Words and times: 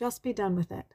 Just 0.00 0.22
be 0.22 0.32
done 0.32 0.56
with 0.56 0.72
it. 0.72 0.94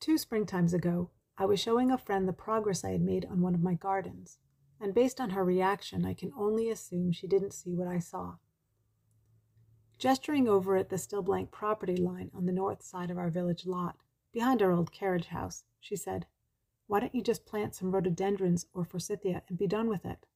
Two 0.00 0.16
springtimes 0.16 0.74
ago, 0.74 1.10
I 1.38 1.44
was 1.44 1.60
showing 1.60 1.92
a 1.92 1.96
friend 1.96 2.26
the 2.26 2.32
progress 2.32 2.82
I 2.82 2.90
had 2.90 3.02
made 3.02 3.24
on 3.24 3.40
one 3.40 3.54
of 3.54 3.62
my 3.62 3.74
gardens, 3.74 4.38
and 4.80 4.92
based 4.92 5.20
on 5.20 5.30
her 5.30 5.44
reaction, 5.44 6.04
I 6.04 6.12
can 6.12 6.32
only 6.36 6.70
assume 6.70 7.12
she 7.12 7.28
didn't 7.28 7.52
see 7.52 7.72
what 7.72 7.86
I 7.86 8.00
saw. 8.00 8.34
Gesturing 9.96 10.48
over 10.48 10.74
at 10.74 10.88
the 10.88 10.98
still 10.98 11.22
blank 11.22 11.52
property 11.52 11.94
line 11.94 12.32
on 12.34 12.46
the 12.46 12.52
north 12.52 12.82
side 12.82 13.12
of 13.12 13.16
our 13.16 13.30
village 13.30 13.64
lot, 13.64 13.96
behind 14.32 14.60
our 14.60 14.72
old 14.72 14.90
carriage 14.90 15.28
house, 15.28 15.62
she 15.78 15.94
said, 15.94 16.26
Why 16.88 16.98
don't 16.98 17.14
you 17.14 17.22
just 17.22 17.46
plant 17.46 17.76
some 17.76 17.92
rhododendrons 17.92 18.66
or 18.74 18.84
forsythia 18.84 19.44
and 19.48 19.56
be 19.56 19.68
done 19.68 19.88
with 19.88 20.04
it? 20.04 20.26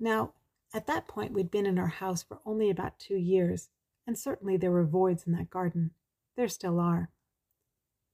Now, 0.00 0.32
at 0.72 0.86
that 0.86 1.08
point, 1.08 1.34
we'd 1.34 1.50
been 1.50 1.66
in 1.66 1.78
our 1.78 1.88
house 1.88 2.22
for 2.22 2.40
only 2.46 2.70
about 2.70 2.98
two 2.98 3.16
years, 3.16 3.68
and 4.06 4.18
certainly 4.18 4.56
there 4.56 4.70
were 4.70 4.84
voids 4.84 5.26
in 5.26 5.32
that 5.32 5.50
garden. 5.50 5.90
There 6.36 6.48
still 6.48 6.80
are. 6.80 7.10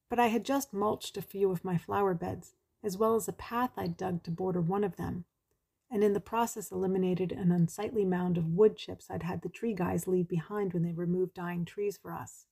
But 0.08 0.18
I 0.18 0.28
had 0.28 0.44
just 0.44 0.72
mulched 0.72 1.16
a 1.16 1.22
few 1.22 1.50
of 1.50 1.64
my 1.64 1.78
flower 1.78 2.14
beds, 2.14 2.54
as 2.82 2.96
well 2.96 3.14
as 3.14 3.28
a 3.28 3.32
path 3.32 3.72
I'd 3.76 3.96
dug 3.96 4.22
to 4.24 4.30
border 4.30 4.60
one 4.60 4.84
of 4.84 4.96
them, 4.96 5.24
and 5.90 6.04
in 6.04 6.12
the 6.12 6.20
process 6.20 6.70
eliminated 6.70 7.32
an 7.32 7.50
unsightly 7.50 8.04
mound 8.04 8.38
of 8.38 8.54
wood 8.54 8.76
chips 8.76 9.10
I'd 9.10 9.22
had 9.22 9.42
the 9.42 9.48
tree 9.48 9.74
guys 9.74 10.06
leave 10.06 10.28
behind 10.28 10.72
when 10.72 10.82
they 10.82 10.92
removed 10.92 11.34
dying 11.34 11.64
trees 11.64 11.96
for 11.96 12.12
us. 12.12 12.46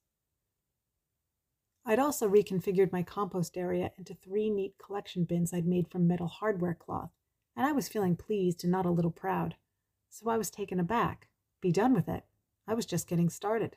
I'd 1.84 1.98
also 1.98 2.28
reconfigured 2.28 2.92
my 2.92 3.02
compost 3.02 3.56
area 3.56 3.92
into 3.96 4.14
three 4.14 4.50
neat 4.50 4.74
collection 4.78 5.24
bins 5.24 5.52
I'd 5.52 5.66
made 5.66 5.88
from 5.88 6.08
metal 6.08 6.26
hardware 6.26 6.74
cloth, 6.74 7.10
and 7.54 7.64
I 7.64 7.72
was 7.72 7.88
feeling 7.88 8.16
pleased 8.16 8.64
and 8.64 8.72
not 8.72 8.86
a 8.86 8.90
little 8.90 9.10
proud 9.10 9.54
so 10.16 10.30
I 10.30 10.38
was 10.38 10.50
taken 10.50 10.80
aback. 10.80 11.28
Be 11.60 11.70
done 11.70 11.92
with 11.92 12.08
it. 12.08 12.24
I 12.66 12.74
was 12.74 12.86
just 12.86 13.08
getting 13.08 13.30
started. 13.30 13.76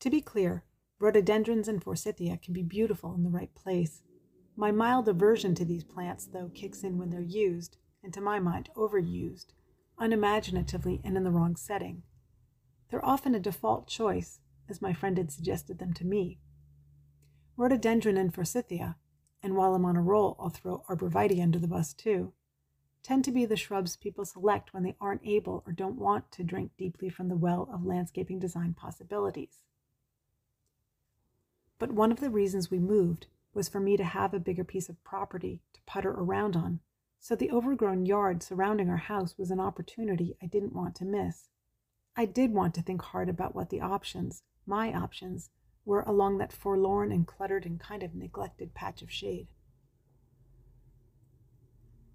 To 0.00 0.10
be 0.10 0.20
clear, 0.20 0.64
rhododendrons 0.98 1.66
and 1.66 1.82
forsythia 1.82 2.36
can 2.36 2.52
be 2.52 2.62
beautiful 2.62 3.14
in 3.14 3.22
the 3.22 3.30
right 3.30 3.54
place. 3.54 4.02
My 4.54 4.70
mild 4.70 5.08
aversion 5.08 5.54
to 5.56 5.64
these 5.64 5.82
plants, 5.82 6.26
though, 6.26 6.50
kicks 6.54 6.84
in 6.84 6.98
when 6.98 7.10
they're 7.10 7.20
used, 7.20 7.78
and 8.02 8.12
to 8.12 8.20
my 8.20 8.38
mind, 8.38 8.68
overused, 8.76 9.46
unimaginatively 9.98 11.00
and 11.02 11.16
in 11.16 11.24
the 11.24 11.30
wrong 11.30 11.56
setting. 11.56 12.02
They're 12.90 13.04
often 13.04 13.34
a 13.34 13.40
default 13.40 13.88
choice, 13.88 14.40
as 14.68 14.82
my 14.82 14.92
friend 14.92 15.18
had 15.18 15.32
suggested 15.32 15.78
them 15.78 15.92
to 15.94 16.04
me. 16.04 16.38
Rhododendron 17.56 18.16
and 18.16 18.32
forsythia, 18.34 18.96
and 19.42 19.56
while 19.56 19.74
I'm 19.74 19.84
on 19.84 19.96
a 19.96 20.02
roll, 20.02 20.36
I'll 20.38 20.50
throw 20.50 20.84
arborvitae 20.88 21.42
under 21.42 21.58
the 21.58 21.68
bus 21.68 21.92
too, 21.92 22.32
tend 23.04 23.22
to 23.22 23.30
be 23.30 23.44
the 23.44 23.56
shrubs 23.56 23.96
people 23.96 24.24
select 24.24 24.72
when 24.72 24.82
they 24.82 24.96
aren't 25.00 25.24
able 25.24 25.62
or 25.66 25.72
don't 25.72 25.98
want 25.98 26.32
to 26.32 26.42
drink 26.42 26.72
deeply 26.78 27.10
from 27.10 27.28
the 27.28 27.36
well 27.36 27.68
of 27.72 27.84
landscaping 27.84 28.40
design 28.40 28.74
possibilities. 28.74 29.58
But 31.78 31.92
one 31.92 32.10
of 32.10 32.20
the 32.20 32.30
reasons 32.30 32.70
we 32.70 32.78
moved 32.78 33.26
was 33.52 33.68
for 33.68 33.78
me 33.78 33.96
to 33.98 34.04
have 34.04 34.32
a 34.32 34.40
bigger 34.40 34.64
piece 34.64 34.88
of 34.88 35.04
property 35.04 35.60
to 35.74 35.80
putter 35.86 36.10
around 36.10 36.56
on, 36.56 36.80
so 37.20 37.36
the 37.36 37.50
overgrown 37.50 38.06
yard 38.06 38.42
surrounding 38.42 38.88
our 38.88 38.96
house 38.96 39.36
was 39.36 39.50
an 39.50 39.60
opportunity 39.60 40.36
I 40.42 40.46
didn't 40.46 40.74
want 40.74 40.94
to 40.96 41.04
miss. 41.04 41.50
I 42.16 42.24
did 42.24 42.52
want 42.52 42.74
to 42.74 42.82
think 42.82 43.02
hard 43.02 43.28
about 43.28 43.54
what 43.54 43.70
the 43.70 43.80
options, 43.80 44.42
my 44.66 44.94
options, 44.94 45.50
were 45.84 46.02
along 46.02 46.38
that 46.38 46.52
forlorn 46.52 47.12
and 47.12 47.26
cluttered 47.26 47.66
and 47.66 47.78
kind 47.78 48.02
of 48.02 48.14
neglected 48.14 48.72
patch 48.72 49.02
of 49.02 49.10
shade. 49.10 49.48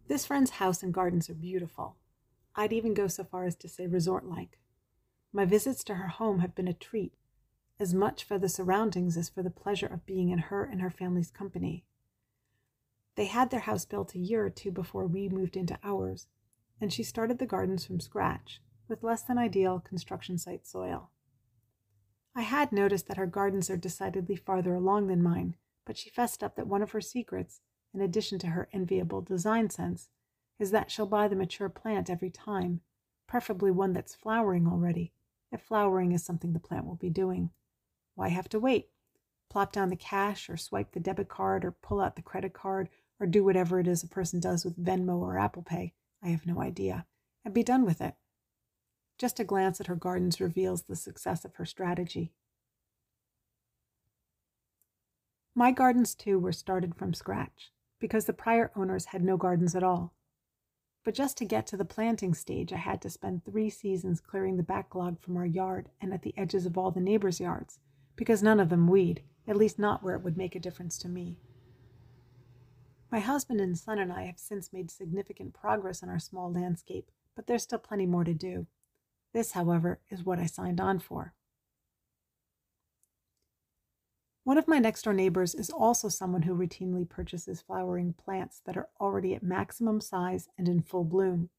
This 0.10 0.26
friend's 0.26 0.50
house 0.50 0.82
and 0.82 0.92
gardens 0.92 1.30
are 1.30 1.36
beautiful. 1.36 1.96
I'd 2.56 2.74
even 2.74 2.96
go 2.96 3.06
so 3.06 3.24
far 3.24 3.46
as 3.46 3.56
to 3.58 3.70
say 3.70 3.86
resort 3.86 4.26
like. 4.26 4.58
My 5.32 5.46
visits 5.46 5.84
to 5.84 5.96
her 5.96 6.08
home 6.08 6.40
have 6.40 6.56
been 6.56 6.68
a 6.68 6.74
treat, 6.74 7.14
as 7.80 7.94
much 7.94 8.24
for 8.24 8.40
the 8.40 8.50
surroundings 8.50 9.18
as 9.18 9.30
for 9.30 9.44
the 9.44 9.52
pleasure 9.52 9.86
of 9.86 10.08
being 10.08 10.30
in 10.30 10.40
her 10.40 10.64
and 10.66 10.82
her 10.82 10.90
family's 10.90 11.30
company. 11.30 11.86
They 13.14 13.26
had 13.26 13.52
their 13.52 13.60
house 13.60 13.86
built 13.86 14.16
a 14.16 14.20
year 14.20 14.44
or 14.44 14.50
two 14.50 14.72
before 14.72 15.06
we 15.06 15.30
moved 15.30 15.56
into 15.56 15.78
ours, 15.84 16.26
and 16.82 16.92
she 16.92 17.04
started 17.04 17.38
the 17.38 17.46
gardens 17.46 17.86
from 17.86 18.00
scratch, 18.00 18.62
with 18.88 19.04
less 19.04 19.22
than 19.22 19.38
ideal 19.38 19.80
construction 19.80 20.40
site 20.40 20.66
soil. 20.66 21.12
I 22.36 22.42
had 22.42 22.72
noticed 22.72 23.08
that 23.10 23.18
her 23.18 23.28
gardens 23.28 23.70
are 23.70 23.78
decidedly 23.78 24.36
farther 24.36 24.74
along 24.74 25.06
than 25.06 25.22
mine, 25.22 25.56
but 25.86 25.98
she 25.98 26.10
fessed 26.10 26.42
up 26.42 26.56
that 26.56 26.66
one 26.66 26.82
of 26.82 26.92
her 26.92 27.02
secrets 27.02 27.62
in 27.94 28.02
addition 28.02 28.40
to 28.40 28.48
her 28.48 28.70
enviable 28.72 29.22
design 29.22 29.70
sense, 29.70 30.10
is 30.60 30.72
that 30.72 30.92
she'll 30.92 31.06
buy 31.06 31.28
the 31.28 31.36
mature 31.36 31.70
plant 31.70 32.10
every 32.10 32.30
time, 32.30 32.82
preferably 33.28 33.72
one 33.72 33.94
that's 33.94 34.16
flowering 34.16 34.68
already, 34.68 35.14
if 35.52 35.62
flowering 35.62 36.12
is 36.12 36.24
something 36.24 36.54
the 36.54 36.60
plant 36.60 36.86
will 36.86 36.96
be 36.96 37.10
doing. 37.10 37.50
Why 38.16 38.30
have 38.30 38.50
to 38.50 38.60
wait? 38.60 38.90
Plop 39.50 39.72
down 39.72 39.90
the 39.90 39.96
cash, 39.96 40.50
or 40.50 40.58
swipe 40.58 40.92
the 40.92 41.00
debit 41.00 41.30
card, 41.30 41.66
or 41.66 41.72
pull 41.72 42.00
out 42.02 42.16
the 42.16 42.22
credit 42.22 42.54
card, 42.54 42.90
or 43.20 43.26
do 43.26 43.44
whatever 43.44 43.80
it 43.80 43.88
is 43.88 44.04
a 44.04 44.08
person 44.08 44.40
does 44.40 44.64
with 44.64 44.84
Venmo 44.84 45.18
or 45.20 45.40
Apple 45.40 45.64
Pay. 45.64 45.94
I 46.22 46.28
have 46.28 46.46
no 46.46 46.62
idea. 46.62 47.06
And 47.44 47.54
be 47.54 47.64
done 47.64 47.86
with 47.86 48.02
it. 48.02 48.16
Just 49.18 49.40
a 49.40 49.44
glance 49.44 49.82
at 49.82 49.88
her 49.88 49.96
gardens 49.96 50.40
reveals 50.40 50.84
the 50.84 50.96
success 50.96 51.46
of 51.46 51.56
her 51.56 51.66
strategy. 51.66 52.32
My 55.56 55.72
gardens, 55.72 56.14
too, 56.14 56.38
were 56.38 56.52
started 56.52 56.96
from 56.96 57.14
scratch 57.14 57.72
because 58.00 58.26
the 58.26 58.34
prior 58.34 58.72
owners 58.76 59.06
had 59.06 59.24
no 59.24 59.38
gardens 59.38 59.76
at 59.76 59.84
all. 59.84 60.14
But 61.04 61.14
just 61.14 61.38
to 61.38 61.46
get 61.46 61.66
to 61.68 61.78
the 61.78 61.86
planting 61.86 62.34
stage, 62.34 62.74
I 62.74 62.78
had 62.78 63.02
to 63.02 63.10
spend 63.10 63.46
three 63.46 63.70
seasons 63.70 64.20
clearing 64.22 64.58
the 64.58 64.64
backlog 64.64 65.20
from 65.20 65.38
our 65.38 65.46
yard 65.46 65.90
and 66.02 66.14
at 66.14 66.24
the 66.24 66.34
edges 66.38 66.66
of 66.66 66.78
all 66.78 66.92
the 66.92 67.00
neighbors' 67.00 67.40
yards, 67.40 67.80
because 68.16 68.44
none 68.44 68.60
of 68.60 68.70
them 68.70 68.88
weed, 68.88 69.24
at 69.48 69.56
least 69.58 69.80
not 69.80 70.04
where 70.04 70.16
it 70.16 70.24
would 70.24 70.38
make 70.38 70.56
a 70.56 70.60
difference 70.60 70.98
to 71.00 71.10
me. 71.10 71.38
My 73.12 73.20
husband 73.20 73.60
and 73.60 73.78
son 73.78 73.98
and 73.98 74.14
I 74.14 74.26
have 74.26 74.38
since 74.38 74.72
made 74.72 74.92
significant 74.92 75.54
progress 75.54 76.04
on 76.04 76.10
our 76.10 76.20
small 76.20 76.52
landscape, 76.52 77.10
but 77.36 77.48
there's 77.48 77.64
still 77.64 77.80
plenty 77.80 78.06
more 78.06 78.24
to 78.24 78.34
do. 78.34 78.68
This, 79.34 79.54
however, 79.54 80.00
is 80.10 80.24
what 80.24 80.38
I 80.38 80.46
signed 80.46 80.80
on 80.80 81.00
for. 81.00 81.34
One 84.44 84.58
of 84.58 84.68
my 84.68 84.80
next 84.80 85.04
door 85.04 85.14
neighbors 85.14 85.54
is 85.54 85.70
also 85.70 86.10
someone 86.10 86.44
who 86.44 86.56
routinely 86.56 87.08
purchases 87.08 87.62
flowering 87.62 88.14
plants 88.14 88.62
that 88.66 88.78
are 88.78 88.90
already 89.00 89.36
at 89.36 89.44
maximum 89.44 90.02
size 90.02 90.48
and 90.58 90.68
in 90.68 90.82
full 90.82 91.04
bloom. 91.04 91.50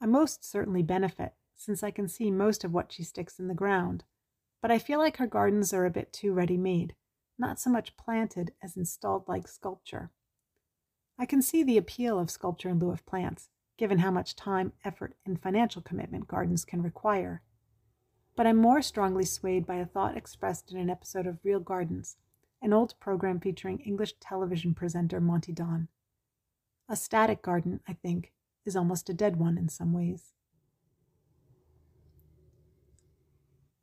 I 0.00 0.06
most 0.06 0.44
certainly 0.44 0.82
benefit, 0.82 1.34
since 1.56 1.82
I 1.82 1.90
can 1.90 2.08
see 2.08 2.30
most 2.30 2.62
of 2.62 2.72
what 2.72 2.92
she 2.92 3.02
sticks 3.02 3.38
in 3.38 3.48
the 3.48 3.54
ground, 3.54 4.04
but 4.60 4.70
I 4.70 4.78
feel 4.78 4.98
like 4.98 5.16
her 5.16 5.26
gardens 5.26 5.72
are 5.72 5.86
a 5.86 5.90
bit 5.90 6.12
too 6.12 6.32
ready 6.32 6.56
made, 6.56 6.94
not 7.38 7.58
so 7.58 7.70
much 7.70 7.96
planted 7.96 8.52
as 8.62 8.76
installed 8.76 9.28
like 9.28 9.48
sculpture. 9.48 10.10
I 11.18 11.26
can 11.26 11.42
see 11.42 11.62
the 11.62 11.78
appeal 11.78 12.18
of 12.18 12.30
sculpture 12.30 12.68
in 12.68 12.78
lieu 12.78 12.90
of 12.90 13.06
plants, 13.06 13.48
given 13.76 13.98
how 13.98 14.10
much 14.10 14.36
time, 14.36 14.72
effort, 14.84 15.14
and 15.24 15.40
financial 15.40 15.82
commitment 15.82 16.28
gardens 16.28 16.64
can 16.64 16.82
require 16.82 17.42
but 18.38 18.46
I'm 18.46 18.56
more 18.58 18.82
strongly 18.82 19.24
swayed 19.24 19.66
by 19.66 19.78
a 19.78 19.84
thought 19.84 20.16
expressed 20.16 20.70
in 20.70 20.78
an 20.78 20.88
episode 20.88 21.26
of 21.26 21.40
Real 21.42 21.58
Gardens, 21.58 22.18
an 22.62 22.72
old 22.72 22.94
program 23.00 23.40
featuring 23.40 23.80
English 23.80 24.12
television 24.20 24.74
presenter 24.74 25.20
Monty 25.20 25.50
Don. 25.50 25.88
A 26.88 26.94
static 26.94 27.42
garden, 27.42 27.80
I 27.88 27.94
think, 27.94 28.32
is 28.64 28.76
almost 28.76 29.10
a 29.10 29.12
dead 29.12 29.40
one 29.40 29.58
in 29.58 29.68
some 29.68 29.92
ways. 29.92 30.34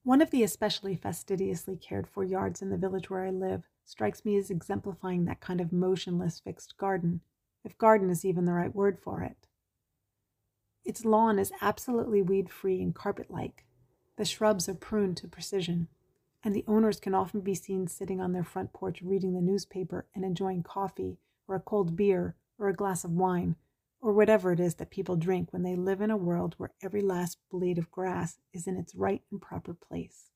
One 0.03 0.21
of 0.21 0.31
the 0.31 0.41
especially 0.41 0.95
fastidiously 0.95 1.75
cared 1.75 2.07
for 2.07 2.23
yards 2.23 2.61
in 2.61 2.69
the 2.69 2.77
village 2.77 3.09
where 3.09 3.25
I 3.25 3.31
live 3.31 3.63
strikes 3.83 4.23
me 4.23 4.37
as 4.37 4.49
exemplifying 4.49 5.25
that 5.25 5.41
kind 5.41 5.59
of 5.59 5.73
motionless 5.73 6.39
fixed 6.39 6.77
garden, 6.77 7.19
if 7.65 7.77
garden 7.77 8.09
is 8.09 8.23
even 8.23 8.45
the 8.45 8.53
right 8.53 8.73
word 8.73 8.99
for 9.03 9.21
it. 9.21 9.49
Its 10.85 11.03
lawn 11.03 11.39
is 11.39 11.51
absolutely 11.59 12.21
weed 12.21 12.49
free 12.49 12.81
and 12.81 12.95
carpet 12.95 13.29
like, 13.29 13.65
the 14.17 14.25
shrubs 14.25 14.69
are 14.69 14.75
pruned 14.75 15.17
to 15.17 15.27
precision, 15.27 15.87
and 16.43 16.55
the 16.55 16.65
owners 16.67 16.99
can 16.99 17.13
often 17.13 17.41
be 17.41 17.55
seen 17.55 17.87
sitting 17.87 18.21
on 18.21 18.31
their 18.31 18.43
front 18.43 18.71
porch 18.71 19.01
reading 19.01 19.33
the 19.33 19.41
newspaper 19.41 20.05
and 20.13 20.23
enjoying 20.23 20.63
coffee 20.63 21.17
or 21.47 21.55
a 21.55 21.59
cold 21.59 21.95
beer 21.95 22.35
or 22.57 22.69
a 22.69 22.73
glass 22.73 23.03
of 23.03 23.11
wine 23.11 23.55
or 24.01 24.13
whatever 24.13 24.51
it 24.51 24.59
is 24.59 24.75
that 24.75 24.91
people 24.91 25.15
drink 25.15 25.51
when 25.51 25.63
they 25.63 25.75
live 25.75 25.99
in 25.99 26.11
a 26.11 26.17
world 26.17 26.53
where 26.57 26.71
every 26.81 27.01
last 27.01 27.39
blade 27.49 27.77
of 27.77 27.91
grass 27.91 28.37
is 28.53 28.67
in 28.67 28.77
its 28.77 28.93
right 28.93 29.23
and 29.31 29.41
proper 29.41 29.73
place. 29.73 30.29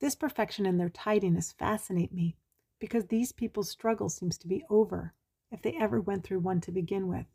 This 0.00 0.14
perfection 0.14 0.66
and 0.66 0.78
their 0.78 0.88
tidiness 0.88 1.52
fascinate 1.52 2.12
me 2.12 2.36
because 2.78 3.06
these 3.06 3.32
people's 3.32 3.70
struggle 3.70 4.08
seems 4.08 4.38
to 4.38 4.46
be 4.46 4.62
over 4.70 5.14
if 5.50 5.62
they 5.62 5.76
ever 5.80 6.00
went 6.00 6.22
through 6.22 6.40
one 6.40 6.60
to 6.60 6.70
begin 6.70 7.08
with. 7.08 7.26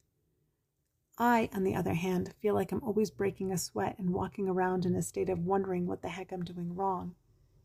I, 1.18 1.50
on 1.54 1.64
the 1.64 1.76
other 1.76 1.94
hand, 1.94 2.34
feel 2.42 2.56
like 2.56 2.72
I'm 2.72 2.84
always 2.84 3.12
breaking 3.12 3.52
a 3.52 3.58
sweat 3.58 3.96
and 4.00 4.12
walking 4.12 4.48
around 4.48 4.86
in 4.86 4.96
a 4.96 5.02
state 5.02 5.30
of 5.30 5.46
wondering 5.46 5.86
what 5.86 6.02
the 6.02 6.10
heck 6.10 6.32
I'm 6.32 6.44
doing 6.44 6.76
wrong, 6.76 7.16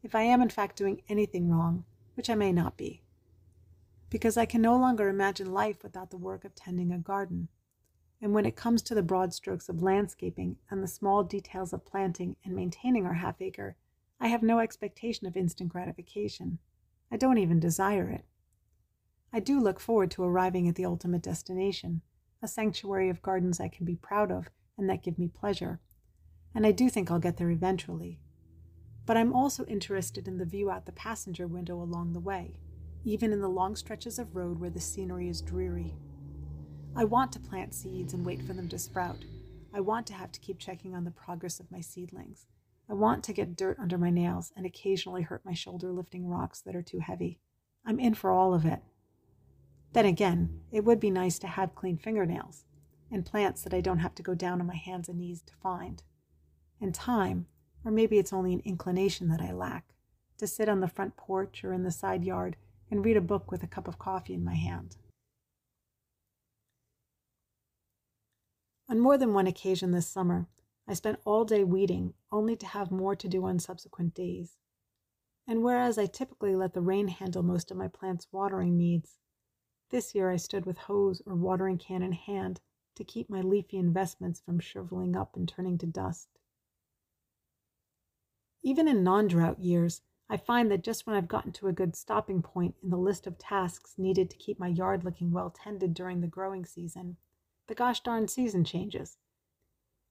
if 0.03 0.15
I 0.15 0.23
am 0.23 0.43
in 0.43 0.51
fact 0.51 0.77
doing 0.77 1.01
anything 1.09 1.51
wrong, 1.51 1.85
which 2.15 2.29
I 2.29 2.35
may 2.35 2.53
not 2.53 2.77
be. 2.77 3.03
Because 4.11 4.37
I 4.37 4.47
can 4.47 4.63
no 4.63 4.77
longer 4.77 5.09
imagine 5.09 5.53
life 5.53 5.83
without 5.83 6.11
the 6.11 6.17
work 6.17 6.45
of 6.45 6.55
tending 6.55 6.93
a 6.93 6.99
garden. 6.99 7.49
and 8.21 8.33
when 8.33 8.47
it 8.47 8.57
comes 8.57 8.83
to 8.83 8.95
the 8.95 9.03
broad 9.03 9.35
strokes 9.35 9.69
of 9.69 9.83
landscaping 9.83 10.57
and 10.71 10.83
the 10.83 10.89
small 10.89 11.23
details 11.23 11.73
of 11.73 11.85
planting 11.85 12.37
and 12.45 12.55
maintaining 12.55 13.05
our 13.05 13.15
half 13.15 13.41
acre, 13.41 13.77
I 14.19 14.29
have 14.29 14.43
no 14.43 14.59
expectation 14.59 15.27
of 15.27 15.37
instant 15.37 15.69
gratification. 15.69 16.59
I 17.11 17.17
don't 17.17 17.39
even 17.39 17.61
desire 17.61 18.09
it. 18.09 18.25
I 19.33 19.41
do 19.41 19.61
look 19.61 19.79
forward 19.79 20.11
to 20.13 20.25
arriving 20.25 20.67
at 20.67 20.77
the 20.77 20.87
ultimate 20.87 21.23
destination, 21.23 22.01
a 22.43 22.49
sanctuary 22.49 23.09
of 23.09 23.23
gardens 23.23 23.61
I 23.61 23.69
can 23.69 23.85
be 23.85 23.97
proud 23.97 24.31
of 24.31 24.51
and 24.79 24.89
that 24.89 25.03
give 25.03 25.19
me 25.19 25.29
pleasure. 25.29 25.81
And 26.55 26.67
I 26.67 26.73
do 26.73 26.89
think 26.89 27.11
I'll 27.11 27.19
get 27.19 27.37
there 27.37 27.51
eventually. 27.51 28.21
But 29.05 29.17
I'm 29.17 29.33
also 29.33 29.65
interested 29.67 30.27
in 30.27 30.39
the 30.39 30.45
view 30.45 30.71
out 30.71 30.87
the 30.87 30.93
passenger 30.93 31.47
window 31.47 31.81
along 31.81 32.13
the 32.13 32.21
way, 32.21 32.59
even 33.05 33.33
in 33.33 33.41
the 33.41 33.49
long 33.49 33.77
stretches 33.77 34.19
of 34.19 34.35
road 34.35 34.59
where 34.59 34.71
the 34.71 34.81
scenery 34.81 35.29
is 35.29 35.41
dreary. 35.41 35.95
I 36.95 37.05
want 37.05 37.31
to 37.33 37.41
plant 37.41 37.75
seeds 37.75 38.15
and 38.15 38.25
wait 38.25 38.43
for 38.43 38.53
them 38.53 38.69
to 38.69 38.79
sprout. 38.79 39.25
I 39.73 39.81
want 39.81 40.07
to 40.09 40.15
have 40.15 40.33
to 40.33 40.41
keep 40.41 40.59
checking 40.59 40.95
on 40.95 41.05
the 41.05 41.11
progress 41.11 41.61
of 41.61 41.71
my 41.71 41.81
seedlings. 41.81 42.47
I 42.89 42.95
want 42.95 43.23
to 43.25 43.33
get 43.33 43.57
dirt 43.57 43.79
under 43.79 43.99
my 43.99 44.11
nails 44.11 44.53
and 44.57 44.65
occasionally 44.65 45.23
hurt 45.23 45.45
my 45.45 45.53
shoulder 45.53 45.93
lifting 45.93 46.27
rocks 46.27 46.61
that 46.63 46.75
are 46.75 46.83
too 46.83 47.01
heavy. 47.01 47.39
I'm 47.85 48.01
in 48.01 48.15
for 48.15 48.31
all 48.31 48.55
of 48.55 48.65
it. 48.65 48.81
Then 49.97 50.05
again, 50.05 50.61
it 50.71 50.85
would 50.85 51.01
be 51.01 51.11
nice 51.11 51.39
to 51.39 51.47
have 51.47 51.75
clean 51.75 51.97
fingernails 51.97 52.67
and 53.11 53.25
plants 53.25 53.63
that 53.63 53.73
I 53.73 53.81
don't 53.81 54.01
have 54.01 54.15
to 54.17 54.23
go 54.23 54.35
down 54.35 54.61
on 54.61 54.67
my 54.67 54.77
hands 54.77 55.09
and 55.09 55.19
knees 55.19 55.41
to 55.41 55.55
find. 55.55 56.03
And 56.83 56.95
time, 56.95 57.47
or 57.83 57.91
maybe 57.91 58.19
it's 58.19 58.31
only 58.31 58.53
an 58.53 58.61
inclination 58.67 59.29
that 59.29 59.41
I 59.41 59.53
lack, 59.53 59.95
to 60.37 60.47
sit 60.47 60.69
on 60.69 60.81
the 60.81 60.87
front 60.87 61.17
porch 61.17 61.65
or 61.65 61.73
in 61.73 61.83
the 61.83 61.91
side 61.91 62.27
yard 62.27 62.57
and 62.91 63.07
read 63.07 63.17
a 63.17 63.23
book 63.23 63.51
with 63.51 63.63
a 63.63 63.67
cup 63.67 63.89
of 63.89 63.99
coffee 63.99 64.35
in 64.35 64.45
my 64.45 64.55
hand. 64.55 64.99
On 68.91 69.01
more 69.01 69.17
than 69.17 69.33
one 69.33 69.47
occasion 69.47 69.93
this 69.93 70.07
summer, 70.07 70.47
I 70.87 70.93
spent 70.93 71.21
all 71.25 71.47
day 71.47 71.65
weeding, 71.65 72.13
only 72.31 72.55
to 72.57 72.67
have 72.67 72.91
more 72.91 73.17
to 73.17 73.29
do 73.29 73.47
on 73.47 73.59
subsequent 73.61 74.13
days. 74.13 74.59
And 75.49 75.63
whereas 75.63 75.97
I 75.97 76.05
typically 76.05 76.55
let 76.55 76.75
the 76.75 76.83
rain 76.83 77.09
handle 77.09 77.43
most 77.43 77.71
of 77.71 77.79
my 77.79 77.89
plants' 77.89 78.29
watering 78.31 78.77
needs, 78.77 79.17
this 79.91 80.15
year 80.15 80.31
I 80.31 80.37
stood 80.37 80.67
with 80.67 80.79
hose 80.79 81.23
or 81.25 81.35
watering 81.35 81.79
can 81.79 82.03
in 82.03 82.13
hand 82.13 82.61
to 82.97 83.05
keep 83.05 83.31
my 83.31 83.41
leafy 83.41 83.77
investments 83.77 84.41
from 84.41 84.59
shriveling 84.59 85.15
up 85.15 85.37
and 85.37 85.49
turning 85.49 85.79
to 85.79 85.87
dust. 85.87 86.29
Even 88.63 88.89
in 88.89 89.05
non 89.05 89.29
drought 89.29 89.61
years, 89.61 90.03
I 90.29 90.37
find 90.37 90.73
that 90.73 90.83
just 90.83 91.07
when 91.07 91.15
I've 91.15 91.29
gotten 91.29 91.53
to 91.53 91.69
a 91.69 91.73
good 91.73 91.95
stopping 91.95 92.43
point 92.43 92.75
in 92.83 92.91
the 92.91 92.99
list 92.99 93.29
of 93.29 93.39
tasks 93.39 93.95
needed 93.97 94.29
to 94.31 94.37
keep 94.37 94.59
my 94.59 94.67
yard 94.67 95.05
looking 95.05 95.31
well 95.31 95.51
tended 95.51 95.95
during 95.95 96.21
the 96.21 96.27
growing 96.27 96.65
season, 96.65 97.17
the 97.69 97.77
gosh 97.77 98.01
darn 98.01 98.27
season 98.27 98.65
changes. 98.65 99.19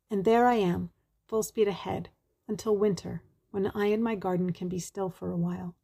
And 0.09 0.23
there 0.23 0.47
I 0.47 0.55
am, 0.55 0.91
full 1.27 1.43
speed 1.43 1.67
ahead, 1.67 2.09
until 2.47 2.77
winter, 2.77 3.23
when 3.51 3.67
I 3.67 3.87
and 3.87 4.01
my 4.01 4.15
garden 4.15 4.53
can 4.53 4.69
be 4.69 4.79
still 4.79 5.09
for 5.09 5.31
a 5.31 5.37
while. 5.37 5.75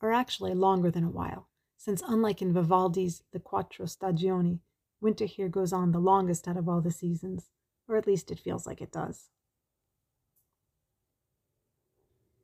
Or 0.00 0.10
actually 0.10 0.54
longer 0.54 0.90
than 0.90 1.04
a 1.04 1.10
while, 1.10 1.49
since 1.80 2.02
unlike 2.06 2.42
in 2.42 2.52
Vivaldi's 2.52 3.22
The 3.32 3.40
Quattro 3.40 3.86
Stagioni, 3.86 4.58
winter 5.00 5.24
here 5.24 5.48
goes 5.48 5.72
on 5.72 5.92
the 5.92 5.98
longest 5.98 6.46
out 6.46 6.58
of 6.58 6.68
all 6.68 6.82
the 6.82 6.90
seasons, 6.90 7.48
or 7.88 7.96
at 7.96 8.06
least 8.06 8.30
it 8.30 8.38
feels 8.38 8.66
like 8.66 8.82
it 8.82 8.92
does. 8.92 9.30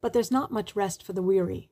But 0.00 0.14
there's 0.14 0.30
not 0.30 0.50
much 0.50 0.74
rest 0.74 1.02
for 1.02 1.12
the 1.12 1.20
weary. 1.20 1.68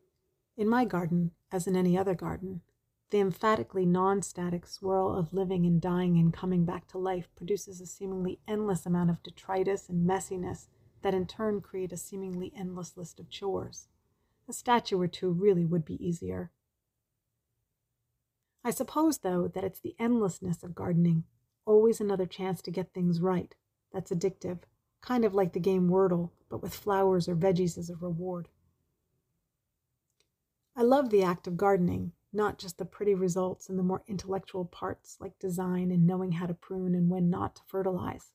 In 0.58 0.68
my 0.68 0.84
garden, 0.84 1.30
as 1.50 1.66
in 1.66 1.74
any 1.74 1.96
other 1.96 2.14
garden, 2.14 2.60
the 3.08 3.20
emphatically 3.20 3.86
non 3.86 4.20
static 4.20 4.66
swirl 4.66 5.16
of 5.16 5.32
living 5.32 5.64
and 5.64 5.80
dying 5.80 6.18
and 6.18 6.34
coming 6.34 6.66
back 6.66 6.86
to 6.88 6.98
life 6.98 7.30
produces 7.34 7.80
a 7.80 7.86
seemingly 7.86 8.40
endless 8.46 8.84
amount 8.84 9.08
of 9.08 9.22
detritus 9.22 9.88
and 9.88 10.06
messiness 10.06 10.68
that 11.00 11.14
in 11.14 11.26
turn 11.26 11.62
create 11.62 11.92
a 11.92 11.96
seemingly 11.96 12.52
endless 12.54 12.98
list 12.98 13.18
of 13.18 13.30
chores. 13.30 13.88
A 14.50 14.52
statue 14.52 15.00
or 15.00 15.08
two 15.08 15.32
really 15.32 15.64
would 15.64 15.86
be 15.86 16.06
easier. 16.06 16.50
I 18.64 18.70
suppose, 18.70 19.18
though, 19.18 19.46
that 19.48 19.64
it's 19.64 19.80
the 19.80 19.94
endlessness 19.98 20.62
of 20.62 20.74
gardening, 20.74 21.24
always 21.66 22.00
another 22.00 22.26
chance 22.26 22.62
to 22.62 22.70
get 22.70 22.94
things 22.94 23.20
right, 23.20 23.54
that's 23.92 24.10
addictive, 24.10 24.60
kind 25.02 25.24
of 25.24 25.34
like 25.34 25.52
the 25.52 25.60
game 25.60 25.88
Wordle, 25.88 26.30
but 26.48 26.62
with 26.62 26.74
flowers 26.74 27.28
or 27.28 27.36
veggies 27.36 27.76
as 27.76 27.90
a 27.90 27.96
reward. 27.96 28.48
I 30.74 30.82
love 30.82 31.10
the 31.10 31.22
act 31.22 31.46
of 31.46 31.56
gardening, 31.56 32.12
not 32.32 32.58
just 32.58 32.78
the 32.78 32.84
pretty 32.84 33.14
results 33.14 33.68
and 33.68 33.78
the 33.78 33.82
more 33.82 34.02
intellectual 34.08 34.64
parts 34.64 35.18
like 35.20 35.38
design 35.38 35.92
and 35.92 36.06
knowing 36.06 36.32
how 36.32 36.46
to 36.46 36.54
prune 36.54 36.94
and 36.94 37.08
when 37.08 37.30
not 37.30 37.56
to 37.56 37.62
fertilize. 37.66 38.32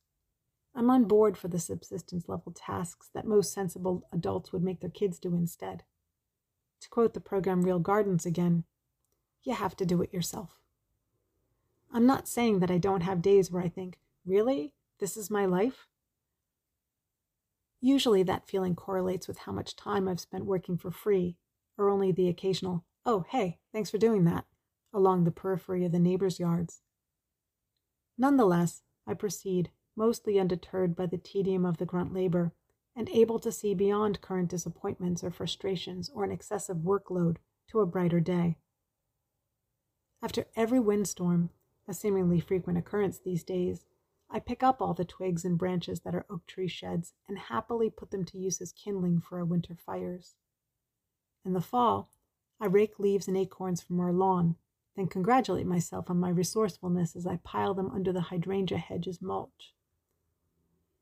I'm 0.74 0.90
on 0.90 1.06
board 1.06 1.38
for 1.38 1.50
the 1.50 1.60
subsistence 1.60 2.30
level 2.30 2.54
tasks 2.54 3.10
that 3.14 3.26
most 3.26 3.52
sensible 3.52 4.08
adults 4.14 4.54
would 4.54 4.64
make 4.64 4.80
their 4.80 4.90
kids 4.90 5.20
do 5.20 5.36
instead. 5.36 5.84
To 6.82 6.90
quote 6.90 7.14
the 7.14 7.20
program 7.20 7.64
Real 7.64 7.80
Gardens 7.80 8.26
again, 8.26 8.64
you 9.44 9.54
have 9.54 9.76
to 9.78 9.86
do 9.86 10.02
it 10.02 10.14
yourself. 10.14 10.60
I'm 11.92 12.06
not 12.06 12.28
saying 12.28 12.60
that 12.60 12.72
I 12.72 12.78
don't 12.78 13.02
have 13.02 13.22
days 13.22 13.52
where 13.52 13.64
I 13.64 13.70
think, 13.70 13.98
really? 14.26 14.74
This 15.00 15.18
is 15.18 15.32
my 15.32 15.46
life? 15.46 15.88
Usually 17.82 18.24
that 18.24 18.48
feeling 18.48 18.76
correlates 18.76 19.28
with 19.28 19.40
how 19.40 19.52
much 19.52 19.76
time 19.76 20.08
I've 20.08 20.20
spent 20.20 20.46
working 20.46 20.78
for 20.78 20.92
free, 20.92 21.38
or 21.78 21.90
only 21.90 22.12
the 22.12 22.28
occasional, 22.28 22.84
Oh, 23.06 23.26
hey, 23.30 23.60
thanks 23.72 23.90
for 23.90 23.98
doing 23.98 24.26
that, 24.26 24.46
along 24.94 25.24
the 25.24 25.32
periphery 25.32 25.86
of 25.86 25.92
the 25.92 26.00
neighbors' 26.00 26.40
yards. 26.40 26.82
Nonetheless, 28.18 28.84
I 29.08 29.14
proceed, 29.14 29.72
mostly 29.96 30.38
undeterred 30.38 30.96
by 30.96 31.06
the 31.06 31.18
tedium 31.18 31.66
of 31.66 31.78
the 31.78 31.86
grunt 31.86 32.14
labor, 32.14 32.54
and 32.96 33.10
able 33.10 33.40
to 33.40 33.52
see 33.52 33.74
beyond 33.74 34.20
current 34.20 34.50
disappointments 34.50 35.24
or 35.24 35.32
frustrations 35.32 36.10
or 36.14 36.26
an 36.26 36.32
excessive 36.32 36.78
workload 36.78 37.38
to 37.70 37.80
a 37.80 37.86
brighter 37.86 38.20
day. 38.20 38.58
After 40.22 40.48
every 40.56 40.80
windstorm, 40.80 41.50
a 41.88 41.94
seemingly 41.94 42.40
frequent 42.40 42.78
occurrence 42.78 43.20
these 43.20 43.44
days, 43.44 43.86
I 44.30 44.40
pick 44.40 44.62
up 44.62 44.82
all 44.82 44.94
the 44.94 45.06
twigs 45.06 45.46
and 45.46 45.58
branches 45.58 46.02
that 46.02 46.14
are 46.14 46.26
oak 46.30 46.46
tree 46.46 46.68
sheds 46.68 47.14
and 47.28 47.38
happily 47.38 47.90
put 47.90 48.12
them 48.12 48.26
to 48.26 48.38
use 48.38 48.62
as 48.62 48.74
kindling 48.74 49.22
for 49.22 49.40
our 49.40 49.46
winter 49.46 49.76
fires. 49.76 50.36
In 51.46 51.54
the 51.54 51.62
fall, 51.62 52.12
I 52.60 52.66
rake 52.66 53.00
leaves 53.00 53.28
and 53.28 53.38
acorns 53.38 53.82
from 53.82 54.00
our 54.00 54.12
lawn, 54.12 54.58
then 54.96 55.08
congratulate 55.08 55.66
myself 55.66 56.10
on 56.10 56.20
my 56.20 56.30
resourcefulness 56.30 57.16
as 57.16 57.26
I 57.26 57.38
pile 57.38 57.74
them 57.74 57.90
under 57.90 58.12
the 58.12 58.22
hydrangea 58.22 58.78
hedge 58.78 59.08
as 59.08 59.22
mulch. 59.22 59.74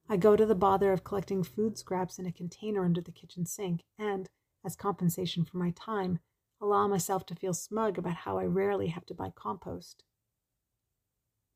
I 0.08 0.16
go 0.16 0.36
to 0.36 0.46
the 0.46 0.56
bother 0.56 0.94
of 0.94 1.04
collecting 1.04 1.44
food 1.44 1.78
scraps 1.78 2.20
in 2.20 2.28
a 2.28 2.32
container 2.32 2.86
under 2.86 3.02
the 3.02 3.12
kitchen 3.12 3.46
sink 3.46 3.84
and, 3.98 4.30
as 4.64 4.76
compensation 4.76 5.44
for 5.44 5.58
my 5.58 5.72
time, 5.72 6.20
allow 6.62 6.88
myself 6.88 7.26
to 7.28 7.36
feel 7.36 7.54
smug 7.54 7.98
about 7.98 8.16
how 8.16 8.38
I 8.38 8.46
rarely 8.46 8.88
have 8.88 9.06
to 9.08 9.14
buy 9.14 9.32
compost. 9.36 10.04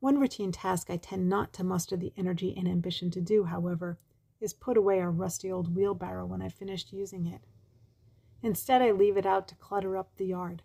One 0.00 0.18
routine 0.18 0.52
task 0.52 0.90
I 0.90 0.96
tend 0.96 1.28
not 1.28 1.52
to 1.54 1.64
muster 1.64 1.96
the 1.96 2.12
energy 2.16 2.54
and 2.56 2.66
ambition 2.68 3.10
to 3.12 3.20
do, 3.20 3.44
however, 3.44 3.98
is 4.40 4.52
put 4.52 4.76
away 4.76 5.00
our 5.00 5.10
rusty 5.10 5.50
old 5.50 5.76
wheelbarrow 5.76 6.26
when 6.26 6.42
I've 6.42 6.54
finished 6.54 6.92
using 6.92 7.26
it. 7.26 7.46
Instead, 8.42 8.82
I 8.82 8.90
leave 8.90 9.16
it 9.16 9.26
out 9.26 9.46
to 9.48 9.54
clutter 9.54 9.96
up 9.96 10.16
the 10.16 10.26
yard. 10.26 10.62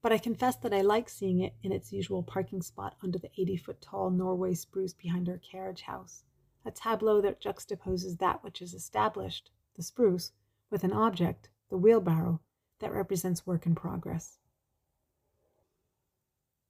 But 0.00 0.12
I 0.12 0.18
confess 0.18 0.56
that 0.56 0.72
I 0.72 0.80
like 0.80 1.08
seeing 1.08 1.40
it 1.40 1.54
in 1.62 1.72
its 1.72 1.92
usual 1.92 2.22
parking 2.22 2.62
spot 2.62 2.96
under 3.02 3.18
the 3.18 3.30
80 3.36 3.56
foot 3.58 3.80
tall 3.82 4.10
Norway 4.10 4.54
spruce 4.54 4.94
behind 4.94 5.28
our 5.28 5.38
carriage 5.38 5.82
house, 5.82 6.24
a 6.64 6.70
tableau 6.70 7.20
that 7.20 7.42
juxtaposes 7.42 8.18
that 8.18 8.42
which 8.42 8.62
is 8.62 8.72
established, 8.72 9.50
the 9.76 9.82
spruce, 9.82 10.32
with 10.70 10.84
an 10.84 10.92
object, 10.92 11.50
the 11.68 11.76
wheelbarrow, 11.76 12.40
that 12.80 12.92
represents 12.92 13.46
work 13.46 13.66
in 13.66 13.74
progress. 13.74 14.38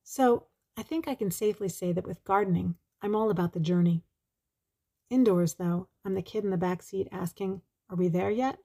So, 0.02 0.46
I 0.76 0.82
think 0.82 1.08
I 1.08 1.14
can 1.14 1.30
safely 1.30 1.68
say 1.68 1.92
that 1.92 2.06
with 2.06 2.24
gardening, 2.24 2.76
I'm 3.02 3.14
all 3.14 3.30
about 3.30 3.52
the 3.52 3.60
journey. 3.60 4.04
Indoors, 5.10 5.54
though, 5.54 5.88
I'm 6.04 6.14
the 6.14 6.22
kid 6.22 6.44
in 6.44 6.50
the 6.50 6.56
back 6.56 6.82
seat 6.82 7.08
asking, 7.10 7.62
Are 7.90 7.96
we 7.96 8.08
there 8.08 8.30
yet? 8.30 8.58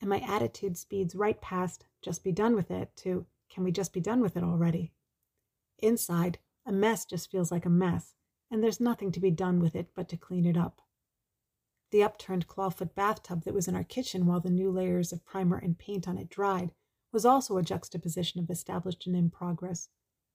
and 0.00 0.10
my 0.10 0.20
attitude 0.20 0.76
speeds 0.76 1.14
right 1.14 1.40
past 1.40 1.86
just 2.02 2.22
be 2.22 2.32
done 2.32 2.54
with 2.54 2.70
it 2.70 2.94
to 2.96 3.26
can 3.48 3.64
we 3.64 3.72
just 3.72 3.92
be 3.92 4.00
done 4.00 4.20
with 4.20 4.36
it 4.36 4.42
already? 4.42 4.92
Inside, 5.78 6.38
a 6.66 6.72
mess 6.72 7.04
just 7.04 7.30
feels 7.30 7.52
like 7.52 7.64
a 7.64 7.70
mess, 7.70 8.14
and 8.50 8.62
there's 8.62 8.80
nothing 8.80 9.12
to 9.12 9.20
be 9.20 9.30
done 9.30 9.60
with 9.60 9.76
it 9.76 9.88
but 9.94 10.08
to 10.08 10.16
clean 10.16 10.44
it 10.46 10.56
up. 10.56 10.82
The 11.92 12.02
upturned 12.02 12.48
clawfoot 12.48 12.94
bathtub 12.94 13.44
that 13.44 13.54
was 13.54 13.68
in 13.68 13.76
our 13.76 13.84
kitchen 13.84 14.26
while 14.26 14.40
the 14.40 14.50
new 14.50 14.70
layers 14.70 15.12
of 15.12 15.24
primer 15.24 15.56
and 15.56 15.78
paint 15.78 16.08
on 16.08 16.18
it 16.18 16.28
dried 16.28 16.72
was 17.12 17.24
also 17.24 17.56
a 17.56 17.62
juxtaposition 17.62 18.40
of 18.40 18.50
established 18.50 19.06
and 19.06 19.14
in 19.14 19.30
progress, 19.30 19.88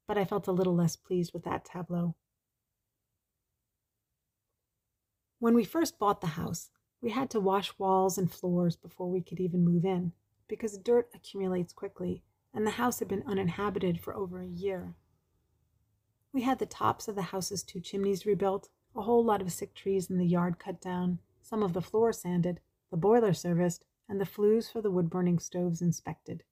but 0.08 0.18
I 0.18 0.26
felt 0.26 0.48
a 0.48 0.54
little 0.54 0.76
less 0.76 0.96
pleased 0.96 1.34
with 1.34 1.44
that 1.44 1.66
tableau. 1.66 2.16
When 5.40 5.54
we 5.54 5.66
first 5.66 6.00
bought 6.00 6.22
the 6.22 6.28
house, 6.28 6.70
we 7.02 7.10
had 7.10 7.30
to 7.32 7.40
wash 7.40 7.78
walls 7.78 8.18
and 8.18 8.32
floors 8.32 8.76
before 8.76 9.10
we 9.10 9.22
could 9.22 9.40
even 9.40 9.66
move 9.66 9.84
in, 9.84 10.14
because 10.48 10.78
dirt 10.78 11.10
accumulates 11.14 11.74
quickly, 11.74 12.24
and 12.54 12.66
the 12.66 12.72
house 12.72 13.00
had 13.00 13.08
been 13.08 13.24
uninhabited 13.28 14.00
for 14.00 14.16
over 14.16 14.42
a 14.42 14.48
year. 14.48 14.96
We 16.32 16.44
had 16.44 16.60
the 16.60 16.66
tops 16.66 17.08
of 17.08 17.16
the 17.16 17.24
house's 17.24 17.64
two 17.64 17.82
chimneys 17.82 18.26
rebuilt, 18.26 18.70
a 18.96 19.02
whole 19.02 19.26
lot 19.26 19.42
of 19.42 19.52
sick 19.52 19.74
trees 19.74 20.10
in 20.10 20.18
the 20.18 20.26
yard 20.26 20.60
cut 20.60 20.80
down, 20.80 21.20
some 21.42 21.64
of 21.64 21.74
the 21.74 21.82
floor 21.82 22.14
sanded, 22.14 22.60
the 22.92 22.98
boiler 22.98 23.34
serviced, 23.34 23.84
and 24.08 24.20
the 24.20 24.26
flues 24.26 24.70
for 24.70 24.82
the 24.82 24.92
wood 24.92 25.10
burning 25.10 25.40
stoves 25.40 25.82
inspected. 25.82 26.44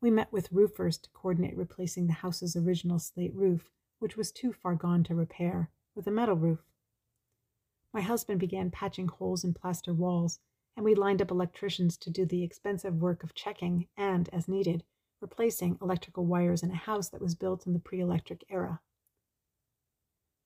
We 0.00 0.10
met 0.10 0.32
with 0.32 0.52
roofers 0.52 0.98
to 0.98 1.10
coordinate 1.10 1.56
replacing 1.56 2.06
the 2.06 2.12
house's 2.12 2.54
original 2.54 2.98
slate 2.98 3.34
roof, 3.34 3.70
which 3.98 4.16
was 4.16 4.30
too 4.30 4.52
far 4.52 4.74
gone 4.74 5.02
to 5.04 5.14
repair, 5.14 5.70
with 5.94 6.06
a 6.06 6.12
metal 6.12 6.36
roof. 6.36 6.60
My 7.92 8.00
husband 8.02 8.38
began 8.38 8.70
patching 8.70 9.08
holes 9.08 9.42
in 9.42 9.54
plaster 9.54 9.92
walls, 9.92 10.38
and 10.76 10.84
we 10.84 10.94
lined 10.94 11.20
up 11.20 11.30
electricians 11.30 11.96
to 11.96 12.10
do 12.10 12.24
the 12.24 12.44
expensive 12.44 13.00
work 13.00 13.24
of 13.24 13.34
checking 13.34 13.88
and, 13.96 14.28
as 14.32 14.46
needed, 14.46 14.84
replacing 15.20 15.78
electrical 15.82 16.24
wires 16.24 16.62
in 16.62 16.70
a 16.70 16.76
house 16.76 17.08
that 17.08 17.20
was 17.20 17.34
built 17.34 17.66
in 17.66 17.72
the 17.72 17.80
pre 17.80 17.98
electric 17.98 18.44
era. 18.48 18.80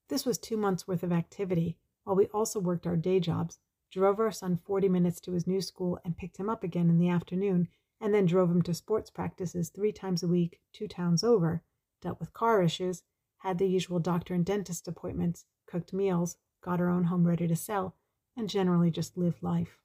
This 0.09 0.25
was 0.25 0.37
two 0.37 0.57
months' 0.57 0.87
worth 0.87 1.03
of 1.03 1.11
activity, 1.11 1.77
while 2.03 2.15
we 2.15 2.25
also 2.27 2.59
worked 2.59 2.87
our 2.87 2.95
day 2.95 3.19
jobs, 3.19 3.59
drove 3.91 4.19
our 4.19 4.31
son 4.31 4.59
40 4.65 4.89
minutes 4.89 5.19
to 5.21 5.33
his 5.33 5.47
new 5.47 5.61
school, 5.61 5.99
and 6.03 6.17
picked 6.17 6.37
him 6.37 6.49
up 6.49 6.63
again 6.63 6.89
in 6.89 6.97
the 6.97 7.09
afternoon, 7.09 7.67
and 8.01 8.13
then 8.13 8.25
drove 8.25 8.49
him 8.49 8.61
to 8.61 8.73
sports 8.73 9.09
practices 9.09 9.69
three 9.69 9.91
times 9.91 10.23
a 10.23 10.27
week, 10.27 10.59
two 10.71 10.87
towns 10.87 11.23
over, 11.23 11.61
dealt 12.01 12.19
with 12.19 12.33
car 12.33 12.61
issues, 12.61 13.03
had 13.37 13.57
the 13.57 13.67
usual 13.67 13.99
doctor 13.99 14.33
and 14.33 14.45
dentist 14.45 14.87
appointments, 14.87 15.45
cooked 15.65 15.93
meals, 15.93 16.37
got 16.61 16.79
our 16.79 16.89
own 16.89 17.05
home 17.05 17.27
ready 17.27 17.47
to 17.47 17.55
sell, 17.55 17.95
and 18.35 18.49
generally 18.49 18.89
just 18.89 19.17
lived 19.17 19.43
life. 19.43 19.77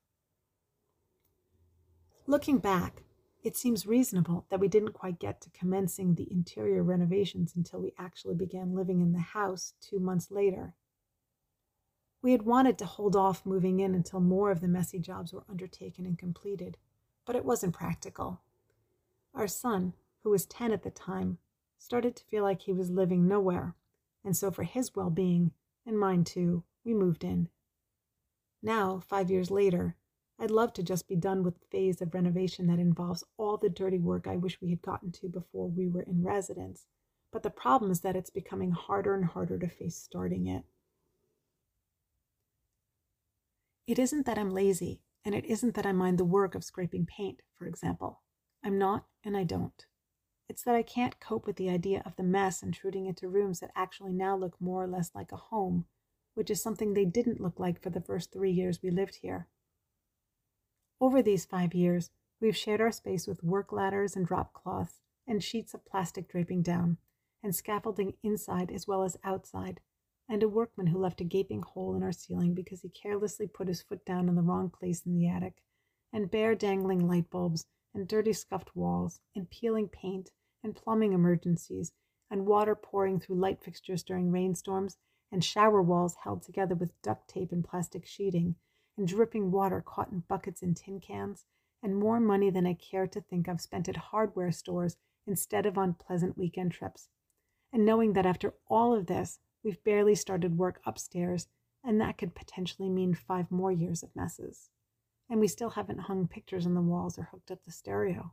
Looking 2.26 2.58
back, 2.58 3.02
it 3.42 3.56
seems 3.56 3.86
reasonable 3.86 4.46
that 4.50 4.60
we 4.60 4.68
didn't 4.68 4.92
quite 4.92 5.18
get 5.18 5.40
to 5.42 5.50
commencing 5.50 6.14
the 6.14 6.30
interior 6.30 6.82
renovations 6.82 7.54
until 7.56 7.80
we 7.80 7.94
actually 7.98 8.34
began 8.34 8.74
living 8.74 9.00
in 9.00 9.12
the 9.12 9.18
house 9.18 9.74
two 9.80 9.98
months 9.98 10.30
later. 10.30 10.74
We 12.20 12.32
had 12.32 12.42
wanted 12.42 12.78
to 12.78 12.86
hold 12.86 13.14
off 13.14 13.46
moving 13.46 13.78
in 13.80 13.94
until 13.94 14.20
more 14.20 14.50
of 14.50 14.60
the 14.60 14.68
messy 14.68 14.98
jobs 14.98 15.32
were 15.32 15.44
undertaken 15.48 16.04
and 16.04 16.18
completed, 16.18 16.76
but 17.24 17.36
it 17.36 17.44
wasn't 17.44 17.74
practical. 17.74 18.40
Our 19.34 19.46
son, 19.46 19.94
who 20.22 20.30
was 20.30 20.46
10 20.46 20.72
at 20.72 20.82
the 20.82 20.90
time, 20.90 21.38
started 21.78 22.16
to 22.16 22.24
feel 22.24 22.42
like 22.42 22.62
he 22.62 22.72
was 22.72 22.90
living 22.90 23.28
nowhere, 23.28 23.76
and 24.24 24.36
so 24.36 24.50
for 24.50 24.64
his 24.64 24.96
well 24.96 25.10
being, 25.10 25.52
and 25.86 25.98
mine 25.98 26.24
too, 26.24 26.64
we 26.84 26.92
moved 26.92 27.22
in. 27.22 27.48
Now, 28.62 28.98
five 28.98 29.30
years 29.30 29.50
later, 29.50 29.94
I'd 30.40 30.50
love 30.50 30.72
to 30.74 30.82
just 30.82 31.08
be 31.08 31.16
done 31.16 31.42
with 31.42 31.58
the 31.58 31.66
phase 31.66 32.00
of 32.00 32.14
renovation 32.14 32.66
that 32.66 32.78
involves 32.78 33.24
all 33.36 33.56
the 33.56 33.68
dirty 33.68 33.98
work 33.98 34.26
I 34.26 34.36
wish 34.36 34.60
we 34.60 34.70
had 34.70 34.82
gotten 34.82 35.12
to 35.12 35.28
before 35.28 35.68
we 35.68 35.88
were 35.88 36.02
in 36.02 36.24
residence. 36.24 36.86
But 37.30 37.42
the 37.42 37.50
problem 37.50 37.90
is 37.90 38.00
that 38.00 38.16
it's 38.16 38.30
becoming 38.30 38.70
harder 38.72 39.14
and 39.14 39.24
harder 39.24 39.58
to 39.58 39.68
face 39.68 39.96
starting 39.96 40.46
it. 40.46 40.64
It 43.88 43.98
isn't 43.98 44.26
that 44.26 44.36
I'm 44.36 44.50
lazy, 44.50 45.00
and 45.24 45.34
it 45.34 45.46
isn't 45.46 45.74
that 45.74 45.86
I 45.86 45.92
mind 45.92 46.18
the 46.18 46.24
work 46.26 46.54
of 46.54 46.62
scraping 46.62 47.06
paint, 47.06 47.40
for 47.54 47.66
example. 47.66 48.20
I'm 48.62 48.76
not, 48.76 49.06
and 49.24 49.34
I 49.34 49.44
don't. 49.44 49.86
It's 50.46 50.62
that 50.64 50.74
I 50.74 50.82
can't 50.82 51.18
cope 51.20 51.46
with 51.46 51.56
the 51.56 51.70
idea 51.70 52.02
of 52.04 52.14
the 52.16 52.22
mess 52.22 52.62
intruding 52.62 53.06
into 53.06 53.28
rooms 53.28 53.60
that 53.60 53.70
actually 53.74 54.12
now 54.12 54.36
look 54.36 54.60
more 54.60 54.84
or 54.84 54.86
less 54.86 55.12
like 55.14 55.32
a 55.32 55.36
home, 55.36 55.86
which 56.34 56.50
is 56.50 56.62
something 56.62 56.92
they 56.92 57.06
didn't 57.06 57.40
look 57.40 57.58
like 57.58 57.80
for 57.80 57.88
the 57.88 58.02
first 58.02 58.30
three 58.30 58.50
years 58.50 58.82
we 58.82 58.90
lived 58.90 59.14
here. 59.22 59.48
Over 61.00 61.22
these 61.22 61.46
five 61.46 61.72
years, 61.72 62.10
we've 62.42 62.54
shared 62.54 62.82
our 62.82 62.92
space 62.92 63.26
with 63.26 63.42
work 63.42 63.72
ladders 63.72 64.14
and 64.14 64.26
drop 64.26 64.52
cloths, 64.52 65.00
and 65.26 65.42
sheets 65.42 65.72
of 65.72 65.86
plastic 65.86 66.28
draping 66.28 66.60
down, 66.60 66.98
and 67.42 67.56
scaffolding 67.56 68.18
inside 68.22 68.70
as 68.70 68.86
well 68.86 69.02
as 69.02 69.16
outside, 69.24 69.80
and 70.28 70.42
a 70.42 70.48
workman 70.48 70.88
who 70.88 70.98
left 70.98 71.20
a 71.20 71.24
gaping 71.24 71.62
hole 71.62 71.94
in 71.94 72.02
our 72.02 72.12
ceiling 72.12 72.54
because 72.54 72.82
he 72.82 72.88
carelessly 72.88 73.46
put 73.46 73.68
his 73.68 73.82
foot 73.82 74.04
down 74.04 74.28
in 74.28 74.34
the 74.34 74.42
wrong 74.42 74.70
place 74.70 75.06
in 75.06 75.14
the 75.14 75.28
attic, 75.28 75.62
and 76.12 76.30
bare 76.30 76.54
dangling 76.54 77.06
light 77.06 77.30
bulbs, 77.30 77.66
and 77.94 78.06
dirty 78.06 78.32
scuffed 78.32 78.76
walls, 78.76 79.20
and 79.34 79.50
peeling 79.50 79.88
paint, 79.88 80.30
and 80.62 80.76
plumbing 80.76 81.12
emergencies, 81.12 81.92
and 82.30 82.46
water 82.46 82.74
pouring 82.74 83.18
through 83.18 83.36
light 83.36 83.62
fixtures 83.62 84.02
during 84.02 84.30
rainstorms, 84.30 84.98
and 85.32 85.44
shower 85.44 85.82
walls 85.82 86.16
held 86.24 86.42
together 86.42 86.74
with 86.74 87.00
duct 87.02 87.28
tape 87.28 87.52
and 87.52 87.64
plastic 87.64 88.06
sheeting 88.06 88.56
and 88.98 89.06
dripping 89.06 89.52
water 89.52 89.80
caught 89.80 90.10
in 90.10 90.24
buckets 90.28 90.60
and 90.60 90.76
tin 90.76 91.00
cans, 91.00 91.46
and 91.82 91.96
more 91.96 92.18
money 92.18 92.50
than 92.50 92.66
I 92.66 92.74
care 92.74 93.06
to 93.06 93.20
think 93.20 93.46
of 93.46 93.60
spent 93.60 93.88
at 93.88 93.96
hardware 93.96 94.50
stores 94.50 94.96
instead 95.24 95.66
of 95.66 95.78
on 95.78 95.94
pleasant 95.94 96.36
weekend 96.36 96.72
trips. 96.72 97.08
And 97.72 97.86
knowing 97.86 98.14
that 98.14 98.26
after 98.26 98.54
all 98.66 98.92
of 98.92 99.06
this, 99.06 99.38
we've 99.62 99.82
barely 99.84 100.14
started 100.14 100.58
work 100.58 100.80
upstairs, 100.84 101.48
and 101.84 102.00
that 102.00 102.18
could 102.18 102.34
potentially 102.34 102.88
mean 102.88 103.14
five 103.14 103.50
more 103.50 103.72
years 103.72 104.02
of 104.02 104.14
messes. 104.14 104.70
And 105.30 105.40
we 105.40 105.48
still 105.48 105.70
haven't 105.70 106.00
hung 106.00 106.26
pictures 106.26 106.66
on 106.66 106.74
the 106.74 106.80
walls 106.80 107.18
or 107.18 107.28
hooked 107.30 107.50
up 107.50 107.64
the 107.64 107.70
stereo. 107.70 108.32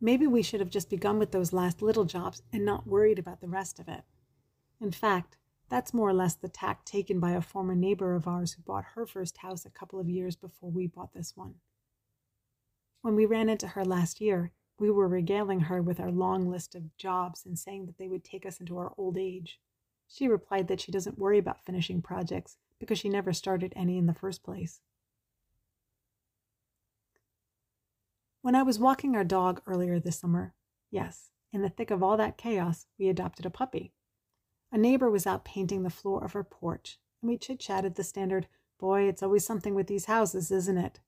Maybe 0.00 0.26
we 0.26 0.42
should 0.42 0.60
have 0.60 0.70
just 0.70 0.88
begun 0.88 1.18
with 1.18 1.32
those 1.32 1.52
last 1.52 1.82
little 1.82 2.06
jobs 2.06 2.42
and 2.52 2.64
not 2.64 2.86
worried 2.86 3.18
about 3.18 3.40
the 3.40 3.48
rest 3.48 3.78
of 3.78 3.88
it. 3.88 4.02
In 4.80 4.90
fact, 4.90 5.36
that's 5.68 5.94
more 5.94 6.08
or 6.08 6.14
less 6.14 6.34
the 6.34 6.48
tack 6.48 6.84
taken 6.84 7.20
by 7.20 7.32
a 7.32 7.42
former 7.42 7.74
neighbor 7.74 8.14
of 8.14 8.26
ours 8.26 8.52
who 8.52 8.62
bought 8.62 8.84
her 8.94 9.06
first 9.06 9.38
house 9.38 9.64
a 9.64 9.70
couple 9.70 10.00
of 10.00 10.08
years 10.08 10.34
before 10.36 10.70
we 10.70 10.86
bought 10.86 11.12
this 11.12 11.36
one. 11.36 11.56
When 13.02 13.14
we 13.14 13.26
ran 13.26 13.48
into 13.48 13.68
her 13.68 13.84
last 13.84 14.20
year, 14.20 14.52
we 14.80 14.90
were 14.90 15.06
regaling 15.06 15.60
her 15.60 15.82
with 15.82 16.00
our 16.00 16.10
long 16.10 16.50
list 16.50 16.74
of 16.74 16.96
jobs 16.96 17.44
and 17.44 17.58
saying 17.58 17.84
that 17.84 17.98
they 17.98 18.08
would 18.08 18.24
take 18.24 18.46
us 18.46 18.60
into 18.60 18.78
our 18.78 18.94
old 18.96 19.18
age. 19.18 19.60
She 20.08 20.26
replied 20.26 20.68
that 20.68 20.80
she 20.80 20.90
doesn't 20.90 21.18
worry 21.18 21.36
about 21.38 21.64
finishing 21.64 22.00
projects 22.00 22.56
because 22.78 22.98
she 22.98 23.10
never 23.10 23.34
started 23.34 23.74
any 23.76 23.98
in 23.98 24.06
the 24.06 24.14
first 24.14 24.42
place. 24.42 24.80
When 28.40 28.54
I 28.54 28.62
was 28.62 28.78
walking 28.78 29.14
our 29.14 29.22
dog 29.22 29.60
earlier 29.66 30.00
this 30.00 30.18
summer, 30.18 30.54
yes, 30.90 31.30
in 31.52 31.60
the 31.60 31.68
thick 31.68 31.90
of 31.90 32.02
all 32.02 32.16
that 32.16 32.38
chaos, 32.38 32.86
we 32.98 33.10
adopted 33.10 33.44
a 33.44 33.50
puppy. 33.50 33.92
A 34.72 34.78
neighbor 34.78 35.10
was 35.10 35.26
out 35.26 35.44
painting 35.44 35.82
the 35.82 35.90
floor 35.90 36.24
of 36.24 36.32
her 36.32 36.42
porch, 36.42 36.98
and 37.20 37.28
we 37.28 37.36
chit 37.36 37.60
chatted 37.60 37.96
the 37.96 38.02
standard, 38.02 38.48
Boy, 38.78 39.02
it's 39.02 39.22
always 39.22 39.44
something 39.44 39.74
with 39.74 39.88
these 39.88 40.06
houses, 40.06 40.50
isn't 40.50 40.78
it? 40.78 41.00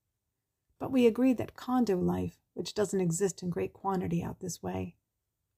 But 0.78 0.92
we 0.92 1.06
agreed 1.06 1.38
that 1.38 1.56
condo 1.56 1.96
life, 1.96 2.41
which 2.54 2.74
doesn't 2.74 3.00
exist 3.00 3.42
in 3.42 3.50
great 3.50 3.72
quantity 3.72 4.22
out 4.22 4.40
this 4.40 4.62
way, 4.62 4.96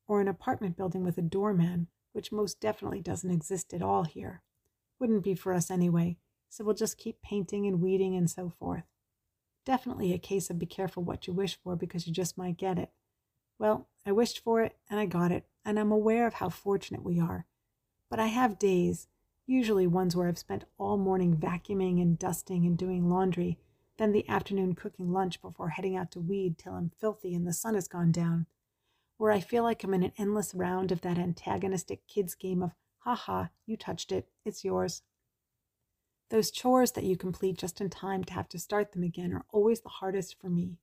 or 0.06 0.20
an 0.20 0.28
apartment 0.28 0.76
building 0.76 1.04
with 1.04 1.18
a 1.18 1.22
doorman, 1.22 1.88
which 2.12 2.32
most 2.32 2.60
definitely 2.60 3.00
doesn't 3.00 3.30
exist 3.30 3.72
at 3.72 3.82
all 3.82 4.04
here, 4.04 4.42
wouldn't 4.98 5.24
be 5.24 5.34
for 5.34 5.52
us 5.52 5.70
anyway, 5.70 6.16
so 6.48 6.64
we'll 6.64 6.74
just 6.74 6.98
keep 6.98 7.22
painting 7.22 7.66
and 7.66 7.80
weeding 7.80 8.14
and 8.14 8.30
so 8.30 8.48
forth. 8.48 8.84
Definitely 9.64 10.12
a 10.12 10.18
case 10.18 10.50
of 10.50 10.58
be 10.58 10.66
careful 10.66 11.02
what 11.02 11.26
you 11.26 11.32
wish 11.32 11.58
for 11.62 11.74
because 11.74 12.06
you 12.06 12.12
just 12.12 12.38
might 12.38 12.56
get 12.58 12.78
it. 12.78 12.90
Well, 13.58 13.88
I 14.06 14.12
wished 14.12 14.40
for 14.40 14.62
it 14.62 14.76
and 14.90 15.00
I 15.00 15.06
got 15.06 15.32
it, 15.32 15.46
and 15.64 15.78
I'm 15.78 15.92
aware 15.92 16.26
of 16.26 16.34
how 16.34 16.48
fortunate 16.48 17.02
we 17.02 17.18
are 17.18 17.46
but 18.14 18.20
I 18.20 18.26
have 18.26 18.60
days, 18.60 19.08
usually 19.44 19.88
ones 19.88 20.14
where 20.14 20.28
I've 20.28 20.38
spent 20.38 20.66
all 20.78 20.96
morning 20.96 21.36
vacuuming 21.36 22.00
and 22.00 22.16
dusting 22.16 22.64
and 22.64 22.78
doing 22.78 23.10
laundry, 23.10 23.58
then 23.96 24.12
the 24.12 24.28
afternoon 24.28 24.74
cooking 24.74 25.12
lunch 25.12 25.40
before 25.40 25.70
heading 25.70 25.96
out 25.96 26.10
to 26.12 26.20
weed 26.20 26.58
till 26.58 26.74
I'm 26.74 26.90
filthy 27.00 27.34
and 27.34 27.46
the 27.46 27.52
sun 27.52 27.74
has 27.74 27.88
gone 27.88 28.12
down, 28.12 28.46
where 29.18 29.30
I 29.30 29.40
feel 29.40 29.62
like 29.62 29.84
I'm 29.84 29.94
in 29.94 30.02
an 30.02 30.12
endless 30.18 30.54
round 30.54 30.90
of 30.90 31.00
that 31.02 31.18
antagonistic 31.18 32.06
kid's 32.06 32.34
game 32.34 32.62
of, 32.62 32.72
ha 32.98 33.14
ha, 33.14 33.50
you 33.66 33.76
touched 33.76 34.10
it, 34.10 34.28
it's 34.44 34.64
yours. 34.64 35.02
Those 36.30 36.50
chores 36.50 36.92
that 36.92 37.04
you 37.04 37.16
complete 37.16 37.58
just 37.58 37.80
in 37.80 37.90
time 37.90 38.24
to 38.24 38.34
have 38.34 38.48
to 38.48 38.58
start 38.58 38.92
them 38.92 39.02
again 39.02 39.32
are 39.32 39.44
always 39.52 39.82
the 39.82 39.88
hardest 39.88 40.40
for 40.40 40.48
me. 40.48 40.78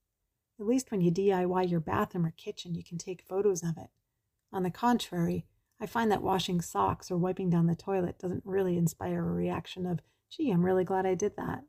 At 0.59 0.67
least 0.67 0.91
when 0.91 1.01
you 1.01 1.11
DIY 1.11 1.69
your 1.69 1.79
bathroom 1.79 2.25
or 2.25 2.31
kitchen, 2.31 2.75
you 2.75 2.83
can 2.83 2.97
take 2.97 3.23
photos 3.27 3.63
of 3.63 3.77
it. 3.77 3.89
On 4.53 4.63
the 4.63 4.69
contrary, 4.69 5.45
I 5.79 5.87
find 5.87 6.11
that 6.11 6.21
washing 6.21 6.61
socks 6.61 7.09
or 7.09 7.17
wiping 7.17 7.49
down 7.49 7.65
the 7.65 7.75
toilet 7.75 8.19
doesn't 8.19 8.45
really 8.45 8.77
inspire 8.77 9.27
a 9.27 9.33
reaction 9.33 9.87
of, 9.87 10.01
gee, 10.29 10.51
I'm 10.51 10.63
really 10.63 10.83
glad 10.83 11.07
I 11.07 11.15
did 11.15 11.35
that. 11.37 11.63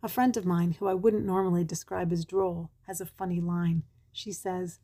A 0.00 0.08
friend 0.08 0.36
of 0.36 0.46
mine, 0.46 0.76
who 0.78 0.86
I 0.86 0.94
wouldn't 0.94 1.24
normally 1.24 1.64
describe 1.64 2.12
as 2.12 2.24
droll, 2.24 2.70
has 2.86 3.00
a 3.00 3.06
funny 3.06 3.40
line. 3.40 3.82
She 4.12 4.32
says, 4.32 4.78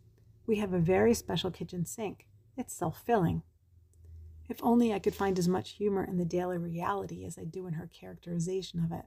We 0.46 0.56
have 0.56 0.72
a 0.72 0.80
very 0.80 1.14
special 1.14 1.52
kitchen 1.52 1.84
sink. 1.84 2.26
It's 2.56 2.74
self 2.74 3.00
filling. 3.06 3.42
If 4.48 4.62
only 4.62 4.92
I 4.92 4.98
could 4.98 5.14
find 5.14 5.38
as 5.38 5.48
much 5.48 5.72
humor 5.72 6.04
in 6.04 6.18
the 6.18 6.24
daily 6.24 6.58
reality 6.58 7.24
as 7.24 7.38
I 7.38 7.44
do 7.44 7.66
in 7.66 7.74
her 7.74 7.86
characterization 7.86 8.82
of 8.82 8.92
it. 8.92 9.06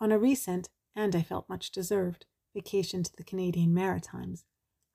On 0.00 0.12
a 0.12 0.18
recent, 0.18 0.68
and 0.96 1.14
I 1.14 1.22
felt 1.22 1.48
much 1.48 1.70
deserved, 1.70 2.26
vacation 2.54 3.02
to 3.02 3.16
the 3.16 3.24
Canadian 3.24 3.74
Maritimes, 3.74 4.44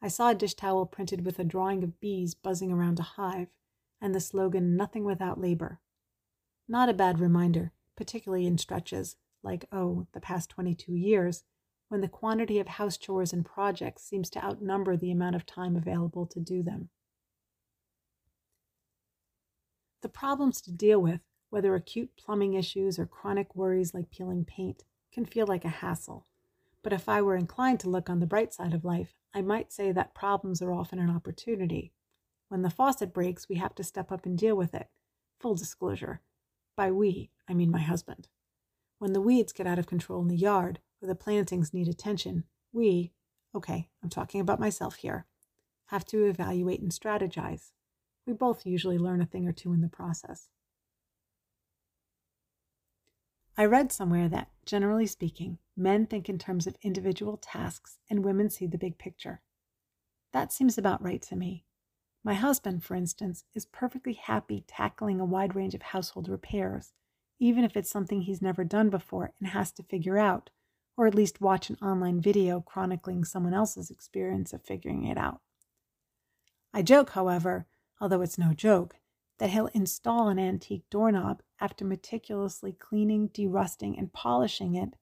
I 0.01 0.07
saw 0.07 0.29
a 0.29 0.35
dish 0.35 0.53
towel 0.53 0.85
printed 0.85 1.25
with 1.25 1.39
a 1.39 1.43
drawing 1.43 1.83
of 1.83 1.99
bees 1.99 2.35
buzzing 2.35 2.71
around 2.71 2.99
a 2.99 3.03
hive 3.03 3.47
and 3.99 4.13
the 4.13 4.19
slogan, 4.19 4.75
Nothing 4.75 5.03
Without 5.03 5.39
Labor. 5.39 5.79
Not 6.67 6.89
a 6.89 6.93
bad 6.93 7.19
reminder, 7.19 7.71
particularly 7.97 8.45
in 8.45 8.57
stretches 8.57 9.17
like, 9.43 9.65
oh, 9.71 10.07
the 10.13 10.21
past 10.21 10.49
22 10.49 10.93
years, 10.93 11.43
when 11.89 12.01
the 12.01 12.07
quantity 12.07 12.59
of 12.59 12.67
house 12.67 12.97
chores 12.97 13.33
and 13.33 13.45
projects 13.45 14.03
seems 14.03 14.29
to 14.29 14.43
outnumber 14.43 14.95
the 14.95 15.11
amount 15.11 15.35
of 15.35 15.45
time 15.45 15.75
available 15.75 16.25
to 16.27 16.39
do 16.39 16.61
them. 16.63 16.89
The 20.01 20.09
problems 20.09 20.61
to 20.61 20.71
deal 20.71 21.01
with, 21.01 21.21
whether 21.49 21.73
acute 21.73 22.11
plumbing 22.17 22.53
issues 22.53 22.99
or 22.99 23.05
chronic 23.05 23.55
worries 23.55 23.93
like 23.93 24.11
peeling 24.11 24.45
paint, 24.45 24.83
can 25.13 25.25
feel 25.25 25.47
like 25.47 25.65
a 25.65 25.69
hassle. 25.69 26.27
But 26.83 26.93
if 26.93 27.09
I 27.09 27.21
were 27.21 27.35
inclined 27.35 27.79
to 27.81 27.89
look 27.89 28.09
on 28.09 28.19
the 28.19 28.27
bright 28.27 28.53
side 28.53 28.73
of 28.73 28.85
life, 28.85 29.13
I 29.33 29.41
might 29.41 29.71
say 29.71 29.91
that 29.91 30.13
problems 30.13 30.61
are 30.61 30.73
often 30.73 30.99
an 30.99 31.09
opportunity. 31.09 31.93
When 32.49 32.61
the 32.61 32.69
faucet 32.69 33.13
breaks, 33.13 33.49
we 33.49 33.55
have 33.55 33.75
to 33.75 33.83
step 33.83 34.11
up 34.11 34.25
and 34.25 34.37
deal 34.37 34.55
with 34.55 34.73
it. 34.73 34.87
Full 35.39 35.55
disclosure. 35.55 36.21
By 36.77 36.91
we, 36.91 37.31
I 37.49 37.53
mean 37.53 37.71
my 37.71 37.81
husband. 37.81 38.29
When 38.99 39.11
the 39.13 39.21
weeds 39.21 39.51
get 39.51 39.67
out 39.67 39.79
of 39.79 39.87
control 39.87 40.21
in 40.21 40.27
the 40.29 40.37
yard, 40.37 40.79
or 41.01 41.07
the 41.07 41.15
plantings 41.15 41.73
need 41.73 41.87
attention, 41.87 42.45
we, 42.71 43.11
okay, 43.53 43.89
I'm 44.01 44.09
talking 44.09 44.39
about 44.39 44.59
myself 44.59 44.95
here, 44.97 45.25
have 45.87 46.05
to 46.05 46.25
evaluate 46.25 46.79
and 46.79 46.91
strategize. 46.91 47.71
We 48.25 48.33
both 48.33 48.65
usually 48.65 48.97
learn 48.97 49.21
a 49.21 49.25
thing 49.25 49.47
or 49.47 49.53
two 49.53 49.73
in 49.73 49.81
the 49.81 49.89
process. 49.89 50.49
I 53.57 53.65
read 53.65 53.91
somewhere 53.91 54.29
that, 54.29 54.51
generally 54.65 55.07
speaking, 55.07 55.57
men 55.75 56.05
think 56.05 56.29
in 56.29 56.37
terms 56.37 56.67
of 56.67 56.77
individual 56.83 57.37
tasks 57.37 57.97
and 58.07 58.23
women 58.23 58.51
see 58.51 58.67
the 58.67 58.77
big 58.77 58.99
picture. 58.99 59.41
That 60.31 60.53
seems 60.53 60.77
about 60.77 61.03
right 61.03 61.21
to 61.23 61.35
me. 61.35 61.65
My 62.27 62.33
husband, 62.33 62.83
for 62.83 62.93
instance, 62.93 63.45
is 63.55 63.65
perfectly 63.65 64.11
happy 64.11 64.65
tackling 64.67 65.21
a 65.21 65.25
wide 65.25 65.55
range 65.55 65.73
of 65.73 65.81
household 65.81 66.27
repairs, 66.27 66.91
even 67.39 67.63
if 67.63 67.77
it's 67.77 67.89
something 67.89 68.19
he's 68.19 68.41
never 68.41 68.65
done 68.65 68.89
before 68.89 69.31
and 69.39 69.47
has 69.47 69.71
to 69.71 69.83
figure 69.83 70.17
out, 70.17 70.49
or 70.97 71.07
at 71.07 71.15
least 71.15 71.39
watch 71.39 71.69
an 71.69 71.77
online 71.81 72.19
video 72.19 72.59
chronicling 72.59 73.23
someone 73.23 73.53
else's 73.53 73.89
experience 73.89 74.51
of 74.51 74.61
figuring 74.61 75.05
it 75.05 75.17
out. 75.17 75.39
I 76.73 76.81
joke, 76.81 77.11
however, 77.11 77.65
although 78.01 78.19
it's 78.19 78.37
no 78.37 78.51
joke, 78.51 78.97
that 79.37 79.51
he'll 79.51 79.67
install 79.67 80.27
an 80.27 80.37
antique 80.37 80.83
doorknob 80.89 81.41
after 81.61 81.85
meticulously 81.85 82.73
cleaning, 82.73 83.29
derusting, 83.29 83.97
and 83.97 84.11
polishing 84.11 84.75
it, 84.75 84.97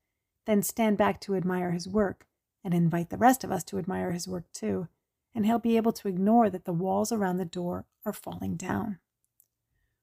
then 0.46 0.62
stand 0.62 1.00
back 1.00 1.20
to 1.22 1.34
admire 1.34 1.72
his 1.72 1.90
work 1.90 2.28
and 2.64 2.76
invite 2.76 3.10
the 3.10 3.18
rest 3.18 3.44
of 3.44 3.52
us 3.52 3.64
to 3.64 3.80
admire 3.80 4.12
his 4.12 4.28
work 4.28 4.44
too, 4.54 4.90
and 5.36 5.46
he'll 5.46 5.60
be 5.60 5.78
able 5.78 5.92
to 5.92 6.08
ignore 6.08 6.50
that 6.50 6.66
the 6.66 6.74
walls 6.74 7.12
around 7.12 7.38
the 7.38 7.46
door 7.46 7.86
are 8.06 8.14
falling 8.14 8.56
down. 8.56 8.98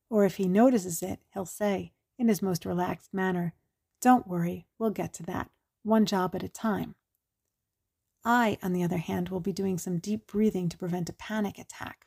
Or 0.08 0.24
if 0.24 0.36
he 0.36 0.46
notices 0.46 1.02
it, 1.02 1.18
he'll 1.32 1.46
say, 1.46 1.92
in 2.18 2.28
his 2.28 2.42
most 2.42 2.64
relaxed 2.64 3.12
manner, 3.12 3.54
Don't 4.00 4.28
worry, 4.28 4.66
we'll 4.78 4.90
get 4.90 5.12
to 5.14 5.22
that, 5.24 5.50
one 5.82 6.06
job 6.06 6.34
at 6.36 6.44
a 6.44 6.48
time. 6.48 6.94
I, 8.24 8.58
on 8.62 8.72
the 8.72 8.84
other 8.84 8.98
hand, 8.98 9.30
will 9.30 9.40
be 9.40 9.52
doing 9.52 9.78
some 9.78 9.98
deep 9.98 10.28
breathing 10.28 10.68
to 10.68 10.78
prevent 10.78 11.08
a 11.08 11.14
panic 11.14 11.58
attack 11.58 12.06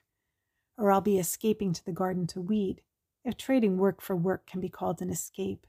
or 0.78 0.92
I'll 0.92 1.02
be 1.02 1.18
escaping 1.18 1.74
to 1.74 1.86
the 1.86 1.92
garden 1.92 2.28
to 2.28 2.42
weed, 2.42 2.82
if 3.24 3.38
trading 3.38 3.78
work 3.78 4.02
for 4.02 4.16
work 4.16 4.46
can 4.46 4.62
be 4.62 4.70
called 4.70 5.02
an 5.02 5.10
escape. 5.10 5.66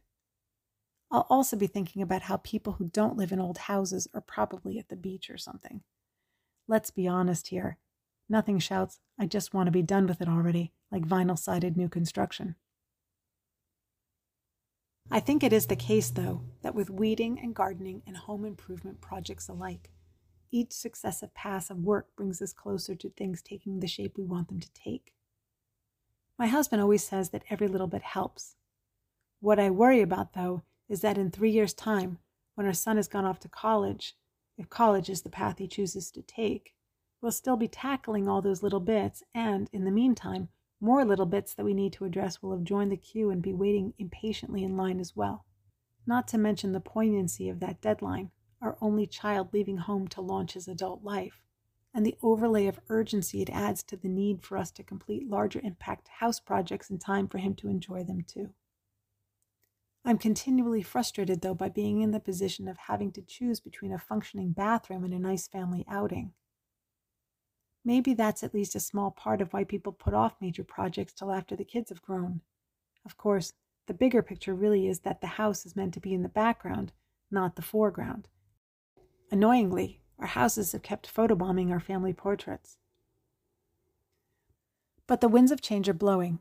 I'll 1.10 1.26
also 1.30 1.56
be 1.56 1.68
thinking 1.68 2.02
about 2.02 2.22
how 2.22 2.38
people 2.38 2.74
who 2.74 2.88
don't 2.88 3.16
live 3.16 3.30
in 3.32 3.40
old 3.40 3.58
houses 3.58 4.08
are 4.12 4.20
probably 4.20 4.78
at 4.78 4.88
the 4.88 4.96
beach 4.96 5.30
or 5.30 5.38
something. 5.38 5.82
Let's 6.68 6.90
be 6.90 7.06
honest 7.06 7.48
here. 7.48 7.78
Nothing 8.28 8.58
shouts, 8.58 9.00
I 9.18 9.26
just 9.26 9.54
want 9.54 9.68
to 9.68 9.72
be 9.72 9.82
done 9.82 10.06
with 10.06 10.20
it 10.20 10.28
already, 10.28 10.72
like 10.90 11.06
vinyl 11.06 11.38
sided 11.38 11.76
new 11.76 11.88
construction. 11.88 12.56
I 15.10 15.20
think 15.20 15.44
it 15.44 15.52
is 15.52 15.66
the 15.66 15.76
case, 15.76 16.10
though, 16.10 16.42
that 16.62 16.74
with 16.74 16.90
weeding 16.90 17.38
and 17.38 17.54
gardening 17.54 18.02
and 18.06 18.16
home 18.16 18.44
improvement 18.44 19.00
projects 19.00 19.48
alike, 19.48 19.90
each 20.50 20.72
successive 20.72 21.32
pass 21.34 21.70
of 21.70 21.78
work 21.78 22.08
brings 22.16 22.42
us 22.42 22.52
closer 22.52 22.96
to 22.96 23.10
things 23.10 23.42
taking 23.42 23.78
the 23.78 23.86
shape 23.86 24.16
we 24.16 24.24
want 24.24 24.48
them 24.48 24.58
to 24.58 24.72
take. 24.72 25.12
My 26.38 26.48
husband 26.48 26.82
always 26.82 27.04
says 27.04 27.30
that 27.30 27.44
every 27.48 27.68
little 27.68 27.86
bit 27.86 28.02
helps. 28.02 28.56
What 29.40 29.60
I 29.60 29.70
worry 29.70 30.00
about, 30.00 30.32
though, 30.32 30.62
is 30.88 31.00
that 31.02 31.18
in 31.18 31.30
three 31.30 31.50
years' 31.50 31.74
time, 31.74 32.18
when 32.56 32.66
our 32.66 32.72
son 32.72 32.96
has 32.96 33.06
gone 33.06 33.24
off 33.24 33.38
to 33.40 33.48
college, 33.48 34.16
if 34.58 34.68
college 34.70 35.10
is 35.10 35.22
the 35.22 35.30
path 35.30 35.58
he 35.58 35.68
chooses 35.68 36.10
to 36.10 36.22
take, 36.22 36.74
we'll 37.20 37.32
still 37.32 37.56
be 37.56 37.68
tackling 37.68 38.28
all 38.28 38.42
those 38.42 38.62
little 38.62 38.80
bits, 38.80 39.22
and, 39.34 39.68
in 39.72 39.84
the 39.84 39.90
meantime, 39.90 40.48
more 40.80 41.04
little 41.04 41.26
bits 41.26 41.54
that 41.54 41.64
we 41.64 41.74
need 41.74 41.92
to 41.94 42.04
address 42.04 42.42
will 42.42 42.52
have 42.52 42.64
joined 42.64 42.92
the 42.92 42.96
queue 42.96 43.30
and 43.30 43.42
be 43.42 43.52
waiting 43.52 43.94
impatiently 43.98 44.62
in 44.62 44.76
line 44.76 45.00
as 45.00 45.16
well. 45.16 45.44
Not 46.06 46.28
to 46.28 46.38
mention 46.38 46.72
the 46.72 46.80
poignancy 46.80 47.48
of 47.48 47.60
that 47.60 47.80
deadline 47.80 48.30
our 48.62 48.76
only 48.80 49.06
child 49.06 49.52
leaving 49.52 49.76
home 49.76 50.08
to 50.08 50.20
launch 50.20 50.54
his 50.54 50.66
adult 50.66 51.04
life, 51.04 51.42
and 51.92 52.04
the 52.04 52.16
overlay 52.22 52.66
of 52.66 52.80
urgency 52.88 53.42
it 53.42 53.50
adds 53.50 53.82
to 53.82 53.96
the 53.96 54.08
need 54.08 54.42
for 54.42 54.56
us 54.56 54.70
to 54.70 54.82
complete 54.82 55.28
larger 55.28 55.60
impact 55.62 56.08
house 56.08 56.40
projects 56.40 56.90
in 56.90 56.98
time 56.98 57.28
for 57.28 57.38
him 57.38 57.54
to 57.54 57.68
enjoy 57.68 58.02
them 58.02 58.22
too. 58.26 58.50
I'm 60.06 60.18
continually 60.18 60.82
frustrated, 60.82 61.42
though, 61.42 61.54
by 61.54 61.68
being 61.68 62.00
in 62.00 62.12
the 62.12 62.20
position 62.20 62.68
of 62.68 62.78
having 62.78 63.12
to 63.12 63.22
choose 63.22 63.60
between 63.60 63.92
a 63.92 63.98
functioning 63.98 64.52
bathroom 64.52 65.04
and 65.04 65.12
a 65.12 65.18
nice 65.18 65.48
family 65.48 65.84
outing. 65.90 66.32
Maybe 67.84 68.14
that's 68.14 68.42
at 68.42 68.54
least 68.54 68.74
a 68.74 68.80
small 68.80 69.10
part 69.10 69.42
of 69.42 69.52
why 69.52 69.64
people 69.64 69.92
put 69.92 70.14
off 70.14 70.36
major 70.40 70.64
projects 70.64 71.12
till 71.12 71.32
after 71.32 71.56
the 71.56 71.64
kids 71.64 71.90
have 71.90 72.02
grown. 72.02 72.40
Of 73.04 73.16
course, 73.18 73.52
the 73.86 73.94
bigger 73.94 74.22
picture 74.22 74.54
really 74.54 74.88
is 74.88 75.00
that 75.00 75.20
the 75.20 75.26
house 75.26 75.66
is 75.66 75.76
meant 75.76 75.92
to 75.94 76.00
be 76.00 76.14
in 76.14 76.22
the 76.22 76.28
background, 76.28 76.92
not 77.30 77.56
the 77.56 77.62
foreground, 77.62 78.28
Annoyingly, 79.30 80.00
our 80.18 80.26
houses 80.26 80.72
have 80.72 80.82
kept 80.82 81.12
photobombing 81.12 81.70
our 81.70 81.80
family 81.80 82.12
portraits. 82.12 82.78
But 85.06 85.20
the 85.20 85.28
winds 85.28 85.50
of 85.50 85.60
change 85.60 85.88
are 85.88 85.94
blowing. 85.94 86.38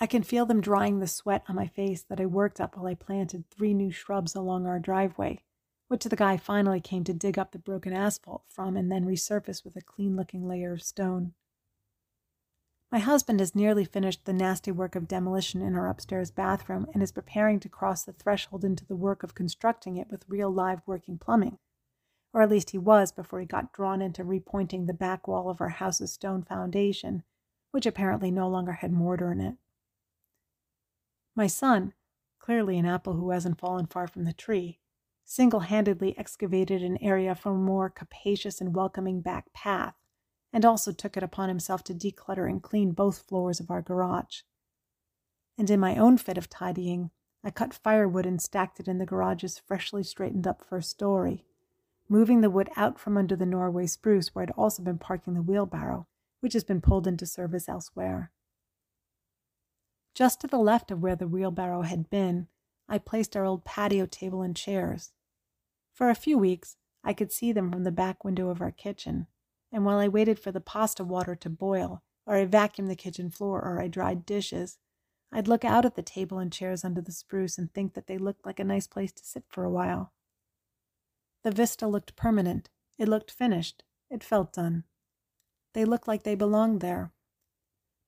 I 0.00 0.06
can 0.06 0.22
feel 0.22 0.46
them 0.46 0.60
drying 0.60 0.98
the 0.98 1.06
sweat 1.06 1.44
on 1.48 1.56
my 1.56 1.66
face 1.66 2.02
that 2.04 2.20
I 2.20 2.26
worked 2.26 2.60
up 2.60 2.76
while 2.76 2.86
I 2.86 2.94
planted 2.94 3.48
three 3.48 3.74
new 3.74 3.90
shrubs 3.90 4.34
along 4.34 4.66
our 4.66 4.78
driveway, 4.78 5.40
which 5.88 6.04
the 6.04 6.16
guy 6.16 6.36
finally 6.36 6.80
came 6.80 7.04
to 7.04 7.12
dig 7.12 7.38
up 7.38 7.52
the 7.52 7.58
broken 7.58 7.92
asphalt 7.92 8.44
from 8.48 8.76
and 8.76 8.90
then 8.90 9.04
resurface 9.04 9.64
with 9.64 9.76
a 9.76 9.80
clean 9.80 10.14
looking 10.14 10.46
layer 10.46 10.72
of 10.72 10.82
stone. 10.82 11.34
My 12.92 13.00
husband 13.00 13.40
has 13.40 13.54
nearly 13.54 13.84
finished 13.84 14.24
the 14.24 14.32
nasty 14.32 14.70
work 14.70 14.94
of 14.94 15.08
demolition 15.08 15.60
in 15.60 15.74
our 15.74 15.88
upstairs 15.88 16.30
bathroom 16.30 16.86
and 16.94 17.02
is 17.02 17.12
preparing 17.12 17.60
to 17.60 17.68
cross 17.68 18.04
the 18.04 18.12
threshold 18.12 18.64
into 18.64 18.86
the 18.86 18.96
work 18.96 19.22
of 19.22 19.34
constructing 19.34 19.96
it 19.96 20.10
with 20.10 20.28
real 20.28 20.50
live 20.50 20.80
working 20.86 21.18
plumbing 21.18 21.58
or 22.32 22.42
at 22.42 22.50
least 22.50 22.70
he 22.70 22.78
was 22.78 23.12
before 23.12 23.40
he 23.40 23.46
got 23.46 23.72
drawn 23.72 24.02
into 24.02 24.24
repointing 24.24 24.86
the 24.86 24.94
back 24.94 25.26
wall 25.26 25.48
of 25.48 25.60
our 25.60 25.70
house's 25.70 26.12
stone 26.12 26.42
foundation, 26.42 27.22
which 27.70 27.86
apparently 27.86 28.30
no 28.30 28.48
longer 28.48 28.72
had 28.72 28.92
mortar 28.92 29.32
in 29.32 29.40
it. 29.40 29.56
My 31.38 31.46
son, 31.46 31.94
clearly 32.40 32.78
an 32.78 32.84
apple 32.84 33.12
who 33.12 33.30
hasn't 33.30 33.60
fallen 33.60 33.86
far 33.86 34.08
from 34.08 34.24
the 34.24 34.32
tree, 34.32 34.80
single 35.24 35.60
handedly 35.60 36.18
excavated 36.18 36.82
an 36.82 36.98
area 37.00 37.36
for 37.36 37.52
a 37.52 37.54
more 37.54 37.88
capacious 37.88 38.60
and 38.60 38.74
welcoming 38.74 39.20
back 39.20 39.52
path, 39.52 39.94
and 40.52 40.64
also 40.64 40.90
took 40.90 41.16
it 41.16 41.22
upon 41.22 41.48
himself 41.48 41.84
to 41.84 41.94
declutter 41.94 42.50
and 42.50 42.64
clean 42.64 42.90
both 42.90 43.20
floors 43.20 43.60
of 43.60 43.70
our 43.70 43.82
garage. 43.82 44.40
And 45.56 45.70
in 45.70 45.78
my 45.78 45.94
own 45.94 46.18
fit 46.18 46.38
of 46.38 46.50
tidying, 46.50 47.12
I 47.44 47.52
cut 47.52 47.72
firewood 47.72 48.26
and 48.26 48.42
stacked 48.42 48.80
it 48.80 48.88
in 48.88 48.98
the 48.98 49.06
garage's 49.06 49.58
freshly 49.58 50.02
straightened 50.02 50.48
up 50.48 50.64
first 50.64 50.90
story 50.90 51.44
moving 52.08 52.40
the 52.40 52.50
wood 52.50 52.68
out 52.74 52.98
from 52.98 53.16
under 53.16 53.36
the 53.36 53.46
Norway 53.46 53.86
spruce 53.86 54.34
where 54.34 54.42
I'd 54.42 54.50
also 54.56 54.82
been 54.82 54.98
parking 54.98 55.34
the 55.34 55.42
wheelbarrow, 55.42 56.08
which 56.40 56.54
has 56.54 56.64
been 56.64 56.80
pulled 56.80 57.06
into 57.06 57.26
service 57.26 57.68
elsewhere. 57.68 58.32
Just 60.14 60.40
to 60.40 60.46
the 60.46 60.58
left 60.58 60.90
of 60.90 61.00
where 61.00 61.16
the 61.16 61.28
wheelbarrow 61.28 61.82
had 61.82 62.10
been, 62.10 62.48
I 62.88 62.98
placed 62.98 63.36
our 63.36 63.44
old 63.44 63.64
patio 63.64 64.06
table 64.06 64.42
and 64.42 64.56
chairs. 64.56 65.12
For 65.92 66.10
a 66.10 66.14
few 66.14 66.38
weeks, 66.38 66.76
I 67.04 67.12
could 67.12 67.32
see 67.32 67.52
them 67.52 67.70
from 67.70 67.84
the 67.84 67.92
back 67.92 68.24
window 68.24 68.48
of 68.48 68.60
our 68.60 68.70
kitchen, 68.70 69.26
and 69.70 69.84
while 69.84 69.98
I 69.98 70.08
waited 70.08 70.38
for 70.38 70.52
the 70.52 70.60
pasta 70.60 71.04
water 71.04 71.34
to 71.36 71.50
boil, 71.50 72.02
or 72.26 72.36
I 72.36 72.46
vacuumed 72.46 72.88
the 72.88 72.96
kitchen 72.96 73.30
floor, 73.30 73.62
or 73.62 73.80
I 73.80 73.88
dried 73.88 74.26
dishes, 74.26 74.78
I'd 75.30 75.48
look 75.48 75.64
out 75.64 75.84
at 75.84 75.94
the 75.94 76.02
table 76.02 76.38
and 76.38 76.52
chairs 76.52 76.84
under 76.84 77.00
the 77.00 77.12
spruce 77.12 77.58
and 77.58 77.72
think 77.72 77.94
that 77.94 78.06
they 78.06 78.16
looked 78.18 78.46
like 78.46 78.58
a 78.58 78.64
nice 78.64 78.86
place 78.86 79.12
to 79.12 79.24
sit 79.24 79.44
for 79.48 79.64
a 79.64 79.70
while. 79.70 80.12
The 81.44 81.50
vista 81.50 81.86
looked 81.86 82.16
permanent. 82.16 82.70
It 82.98 83.08
looked 83.08 83.30
finished. 83.30 83.84
It 84.10 84.24
felt 84.24 84.52
done. 84.54 84.84
They 85.74 85.84
looked 85.84 86.08
like 86.08 86.22
they 86.22 86.34
belonged 86.34 86.80
there. 86.80 87.12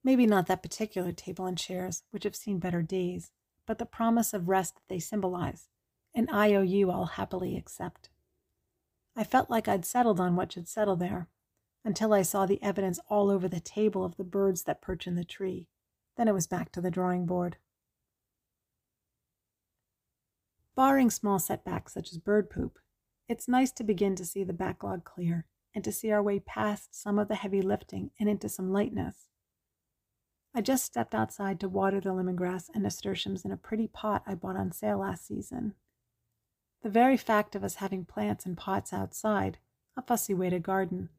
Maybe 0.03 0.27
not 0.27 0.47
that 0.47 0.63
particular 0.63 1.13
table 1.13 1.47
and 1.47 1.59
chairs, 1.59 2.03
which 2.11 2.25
have 2.25 2.37
seen 2.37 2.59
better 2.59 2.83
days, 2.83 3.33
but 3.67 3.79
the 3.79 3.87
promise 3.87 4.33
of 4.33 4.49
rest 4.49 4.77
that 4.77 4.89
they 4.89 4.99
symbolize, 4.99 5.69
an 6.15 6.29
IOU 6.33 6.91
I'll 6.91 7.05
happily 7.05 7.57
accept. 7.57 8.09
I 9.15 9.25
felt 9.25 9.51
like 9.51 9.69
I'd 9.69 9.85
settled 9.85 10.19
on 10.19 10.37
what 10.37 10.53
should 10.53 10.69
settle 10.69 10.97
there, 10.97 11.29
until 11.85 12.13
I 12.13 12.23
saw 12.23 12.47
the 12.47 12.63
evidence 12.63 12.99
all 13.09 13.31
over 13.31 13.49
the 13.49 13.61
table 13.61 14.05
of 14.05 14.17
the 14.17 14.25
birds 14.25 14.63
that 14.65 14.83
perch 14.83 15.07
in 15.07 15.15
the 15.15 15.25
tree. 15.25 15.69
Then 16.17 16.29
it 16.29 16.35
was 16.35 16.47
back 16.47 16.73
to 16.73 16.81
the 16.81 16.91
drawing 16.91 17.27
board. 17.27 17.57
Barring 20.75 21.11
small 21.11 21.39
setbacks 21.39 21.93
such 21.95 22.11
as 22.13 22.19
bird 22.19 22.49
poop, 22.49 22.79
It's 23.29 23.47
nice 23.47 23.71
to 23.73 23.85
begin 23.85 24.17
to 24.17 24.25
see 24.25 24.43
the 24.45 24.53
backlog 24.53 25.05
clear 25.05 25.47
and 25.75 25.85
to 25.85 25.93
see 25.93 26.11
our 26.11 26.23
way 26.23 26.41
past 26.41 26.95
some 26.95 27.19
of 27.19 27.29
the 27.29 27.37
heavy 27.37 27.63
lifting 27.63 28.11
and 28.19 28.29
into 28.29 28.49
some 28.49 28.73
lightness. 28.73 29.29
I 30.53 30.61
just 30.61 30.85
stepped 30.85 31.15
outside 31.15 31.61
to 31.61 31.69
water 31.69 32.01
the 32.01 32.11
lemongrass 32.11 32.71
and 32.75 32.83
nasturtiums 32.83 33.45
in 33.45 33.53
a 33.53 33.57
pretty 33.57 33.87
pot 33.87 34.23
I 34.27 34.35
bought 34.35 34.57
on 34.57 34.73
sale 34.73 34.99
last 34.99 35.27
season. 35.27 35.75
The 36.83 36.91
very 36.91 37.17
fact 37.17 37.55
of 37.55 37.63
us 37.63 37.77
having 37.77 38.05
plants 38.05 38.47
and 38.47 38.57
pots 38.57 38.93
outside, 38.93 39.59
a 39.97 40.03
fussy 40.03 40.35
way 40.35 40.51
to 40.51 40.59
garden, 40.59 41.11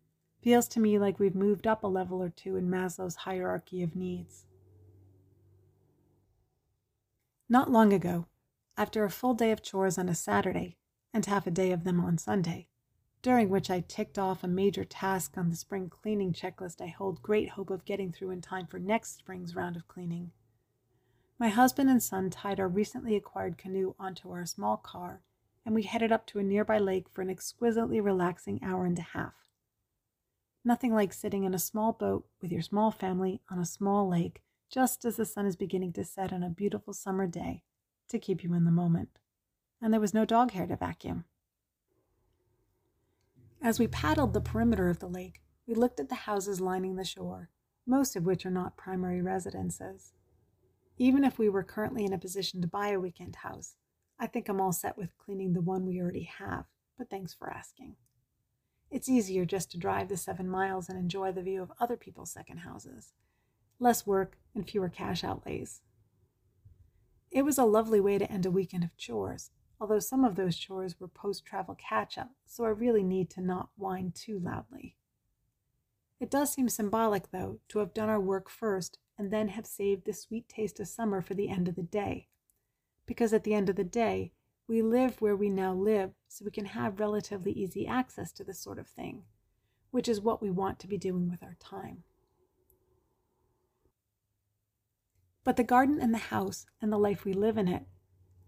feels 0.41 0.67
to 0.69 0.79
me 0.79 0.97
like 0.99 1.19
we've 1.19 1.35
moved 1.35 1.67
up 1.67 1.83
a 1.83 1.87
level 1.87 2.21
or 2.21 2.29
two 2.29 2.57
in 2.57 2.69
Maslow's 2.69 3.17
hierarchy 3.17 3.83
of 3.83 3.95
needs. 3.95 4.45
Not 7.47 7.71
long 7.71 7.93
ago, 7.93 8.25
after 8.75 9.05
a 9.05 9.09
full 9.09 9.33
day 9.33 9.51
of 9.51 9.61
chores 9.61 9.97
on 9.97 10.09
a 10.09 10.15
Saturday 10.15 10.77
and 11.13 11.25
half 11.25 11.45
a 11.45 11.51
day 11.51 11.71
of 11.71 11.83
them 11.83 11.99
on 11.99 12.17
Sunday, 12.17 12.67
during 13.21 13.49
which 13.49 13.69
I 13.69 13.81
ticked 13.81 14.17
off 14.17 14.43
a 14.43 14.47
major 14.47 14.83
task 14.83 15.37
on 15.37 15.49
the 15.49 15.55
spring 15.55 15.89
cleaning 15.89 16.33
checklist 16.33 16.81
I 16.81 16.87
hold 16.87 17.21
great 17.21 17.49
hope 17.49 17.69
of 17.69 17.85
getting 17.85 18.11
through 18.11 18.31
in 18.31 18.41
time 18.41 18.65
for 18.65 18.79
next 18.79 19.17
spring's 19.17 19.55
round 19.55 19.75
of 19.75 19.87
cleaning. 19.87 20.31
My 21.37 21.49
husband 21.49 21.89
and 21.89 22.01
son 22.01 22.29
tied 22.29 22.59
our 22.59 22.67
recently 22.67 23.15
acquired 23.15 23.57
canoe 23.57 23.95
onto 23.99 24.31
our 24.31 24.45
small 24.45 24.77
car, 24.77 25.21
and 25.65 25.75
we 25.75 25.83
headed 25.83 26.11
up 26.11 26.25
to 26.27 26.39
a 26.39 26.43
nearby 26.43 26.79
lake 26.79 27.07
for 27.11 27.21
an 27.21 27.29
exquisitely 27.29 27.99
relaxing 27.99 28.59
hour 28.63 28.85
and 28.85 28.97
a 28.97 29.03
half. 29.03 29.33
Nothing 30.63 30.93
like 30.93 31.13
sitting 31.13 31.43
in 31.43 31.53
a 31.53 31.59
small 31.59 31.93
boat 31.93 32.27
with 32.41 32.51
your 32.51 32.61
small 32.61 32.91
family 32.91 33.41
on 33.49 33.59
a 33.59 33.65
small 33.65 34.07
lake 34.07 34.41
just 34.69 35.03
as 35.03 35.17
the 35.17 35.25
sun 35.25 35.45
is 35.45 35.55
beginning 35.55 35.93
to 35.93 36.03
set 36.03 36.31
on 36.31 36.43
a 36.43 36.49
beautiful 36.49 36.93
summer 36.93 37.27
day 37.27 37.63
to 38.07 38.19
keep 38.19 38.43
you 38.43 38.53
in 38.53 38.63
the 38.63 38.71
moment. 38.71 39.19
And 39.81 39.91
there 39.91 39.99
was 39.99 40.13
no 40.13 40.25
dog 40.25 40.51
hair 40.51 40.67
to 40.67 40.75
vacuum. 40.75 41.25
As 43.63 43.79
we 43.79 43.87
paddled 43.87 44.33
the 44.33 44.41
perimeter 44.41 44.89
of 44.89 44.97
the 44.97 45.07
lake, 45.07 45.39
we 45.67 45.75
looked 45.75 45.99
at 45.99 46.09
the 46.09 46.15
houses 46.15 46.59
lining 46.59 46.95
the 46.95 47.05
shore, 47.05 47.51
most 47.85 48.15
of 48.15 48.25
which 48.25 48.43
are 48.43 48.51
not 48.51 48.75
primary 48.75 49.21
residences. 49.21 50.13
Even 50.97 51.23
if 51.23 51.37
we 51.37 51.47
were 51.47 51.63
currently 51.63 52.03
in 52.03 52.11
a 52.11 52.17
position 52.17 52.59
to 52.61 52.67
buy 52.67 52.89
a 52.89 52.99
weekend 52.99 53.35
house, 53.37 53.75
I 54.19 54.25
think 54.25 54.49
I'm 54.49 54.59
all 54.59 54.71
set 54.71 54.97
with 54.97 55.17
cleaning 55.17 55.53
the 55.53 55.61
one 55.61 55.85
we 55.85 56.01
already 56.01 56.23
have, 56.39 56.65
but 56.97 57.11
thanks 57.11 57.35
for 57.35 57.51
asking. 57.51 57.97
It's 58.89 59.07
easier 59.07 59.45
just 59.45 59.69
to 59.71 59.77
drive 59.77 60.09
the 60.09 60.17
seven 60.17 60.49
miles 60.49 60.89
and 60.89 60.97
enjoy 60.97 61.31
the 61.31 61.43
view 61.43 61.61
of 61.61 61.71
other 61.79 61.97
people's 61.97 62.31
second 62.31 62.57
houses. 62.57 63.13
Less 63.79 64.07
work 64.07 64.37
and 64.55 64.67
fewer 64.67 64.89
cash 64.89 65.23
outlays. 65.23 65.81
It 67.29 67.43
was 67.43 67.59
a 67.59 67.65
lovely 67.65 67.99
way 67.99 68.17
to 68.17 68.29
end 68.29 68.47
a 68.47 68.51
weekend 68.51 68.83
of 68.83 68.97
chores, 68.97 69.51
although 69.81 69.99
some 69.99 70.23
of 70.23 70.35
those 70.35 70.55
chores 70.55 70.99
were 70.99 71.07
post 71.07 71.43
travel 71.43 71.75
catch 71.75 72.15
up, 72.15 72.29
so 72.45 72.63
I 72.65 72.69
really 72.69 73.01
need 73.01 73.31
to 73.31 73.41
not 73.41 73.69
whine 73.75 74.13
too 74.13 74.39
loudly. 74.39 74.95
It 76.19 76.29
does 76.29 76.53
seem 76.53 76.69
symbolic, 76.69 77.31
though, 77.31 77.59
to 77.69 77.79
have 77.79 77.95
done 77.95 78.07
our 78.07 78.19
work 78.19 78.47
first 78.47 78.99
and 79.17 79.33
then 79.33 79.47
have 79.49 79.65
saved 79.65 80.05
the 80.05 80.13
sweet 80.13 80.47
taste 80.47 80.79
of 80.79 80.87
summer 80.87 81.19
for 81.19 81.33
the 81.33 81.49
end 81.49 81.67
of 81.67 81.75
the 81.75 81.81
day. 81.81 82.27
Because 83.07 83.33
at 83.33 83.43
the 83.43 83.55
end 83.55 83.69
of 83.69 83.75
the 83.75 83.83
day, 83.83 84.33
we 84.67 84.83
live 84.83 85.19
where 85.19 85.35
we 85.35 85.49
now 85.49 85.73
live 85.73 86.11
so 86.27 86.45
we 86.45 86.51
can 86.51 86.65
have 86.65 86.99
relatively 86.99 87.51
easy 87.51 87.87
access 87.87 88.31
to 88.33 88.43
this 88.43 88.59
sort 88.59 88.77
of 88.77 88.87
thing, 88.87 89.23
which 89.89 90.07
is 90.07 90.21
what 90.21 90.43
we 90.43 90.51
want 90.51 90.77
to 90.79 90.87
be 90.87 90.97
doing 90.97 91.27
with 91.27 91.41
our 91.41 91.57
time. 91.59 92.03
But 95.43 95.55
the 95.57 95.63
garden 95.63 95.99
and 95.99 96.13
the 96.13 96.19
house 96.19 96.67
and 96.79 96.91
the 96.91 96.99
life 96.99 97.25
we 97.25 97.33
live 97.33 97.57
in 97.57 97.67
it 97.67 97.87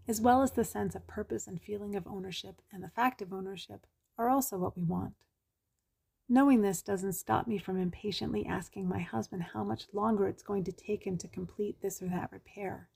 as 0.06 0.20
well 0.20 0.42
as 0.42 0.52
the 0.52 0.64
sense 0.64 0.94
of 0.94 1.06
purpose 1.06 1.46
and 1.46 1.60
feeling 1.60 1.94
of 1.94 2.06
ownership 2.06 2.60
and 2.72 2.82
the 2.82 2.90
fact 2.90 3.22
of 3.22 3.32
ownership, 3.32 3.86
are 4.18 4.28
also 4.28 4.58
what 4.58 4.76
we 4.76 4.82
want. 4.82 5.14
Knowing 6.28 6.62
this 6.62 6.82
doesn't 6.82 7.12
stop 7.12 7.46
me 7.46 7.58
from 7.58 7.78
impatiently 7.78 8.46
asking 8.46 8.88
my 8.88 9.00
husband 9.00 9.42
how 9.52 9.62
much 9.62 9.86
longer 9.92 10.26
it's 10.26 10.42
going 10.42 10.64
to 10.64 10.72
take 10.72 11.06
him 11.06 11.18
to 11.18 11.28
complete 11.28 11.80
this 11.82 12.00
or 12.00 12.06
that 12.06 12.32
repair. 12.32 12.88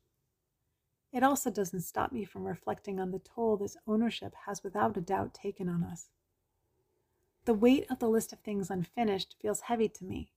It 1.12 1.23
also 1.23 1.51
doesn't 1.51 1.83
stop 1.83 2.12
me 2.12 2.25
from 2.25 2.47
reflecting 2.47 3.01
on 3.01 3.11
the 3.11 3.18
toll 3.18 3.57
this 3.57 3.77
ownership 3.87 4.35
has 4.47 4.62
without 4.62 4.97
a 4.97 5.01
doubt 5.01 5.35
taken 5.35 5.68
on 5.68 5.83
us. 5.83 6.11
The 7.44 7.55
weight 7.55 7.87
of 7.90 7.99
the 7.99 8.09
list 8.09 8.33
of 8.33 8.40
things 8.40 8.71
unfinished 8.71 9.37
feels 9.40 9.62
heavy 9.62 9.88
to 9.88 10.05
me. 10.05 10.33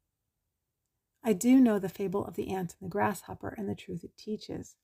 I 1.23 1.33
do 1.33 1.59
know 1.59 1.77
the 1.77 1.89
fable 1.89 2.25
of 2.25 2.35
the 2.35 2.49
ant 2.49 2.75
and 2.79 2.87
the 2.87 2.91
grasshopper 2.91 3.53
and 3.57 3.69
the 3.69 3.75
truth 3.75 4.03
it 4.03 4.17
teaches, 4.17 4.75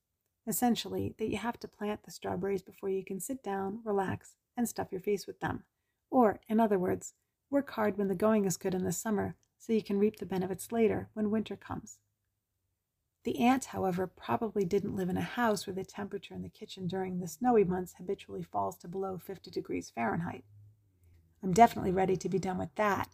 Essentially, 0.48 1.14
that 1.18 1.28
you 1.28 1.36
have 1.36 1.60
to 1.60 1.68
plant 1.68 2.04
the 2.04 2.10
strawberries 2.10 2.62
before 2.62 2.88
you 2.88 3.04
can 3.04 3.20
sit 3.20 3.42
down, 3.42 3.80
relax, 3.84 4.36
and 4.56 4.66
stuff 4.66 4.88
your 4.90 5.00
face 5.02 5.26
with 5.26 5.40
them. 5.40 5.64
Or, 6.10 6.40
in 6.48 6.58
other 6.58 6.78
words, 6.78 7.12
work 7.50 7.70
hard 7.72 7.98
when 7.98 8.08
the 8.08 8.14
going 8.14 8.46
is 8.46 8.56
good 8.56 8.72
in 8.74 8.82
the 8.82 8.90
summer 8.90 9.36
so 9.58 9.74
you 9.74 9.82
can 9.82 9.98
reap 9.98 10.16
the 10.16 10.24
benefits 10.24 10.72
later 10.72 11.10
when 11.12 11.30
winter 11.30 11.54
comes. 11.54 11.98
The 13.24 13.40
ant, 13.40 13.66
however, 13.66 14.06
probably 14.06 14.64
didn't 14.64 14.96
live 14.96 15.10
in 15.10 15.18
a 15.18 15.22
house 15.22 15.66
where 15.66 15.74
the 15.74 15.84
temperature 15.84 16.34
in 16.34 16.40
the 16.40 16.48
kitchen 16.48 16.86
during 16.86 17.18
the 17.18 17.28
snowy 17.28 17.64
months 17.64 17.96
habitually 17.98 18.42
falls 18.42 18.78
to 18.78 18.88
below 18.88 19.18
50 19.18 19.50
degrees 19.50 19.90
Fahrenheit. 19.90 20.44
I'm 21.42 21.52
definitely 21.52 21.92
ready 21.92 22.16
to 22.16 22.28
be 22.28 22.38
done 22.38 22.56
with 22.56 22.74
that, 22.76 23.10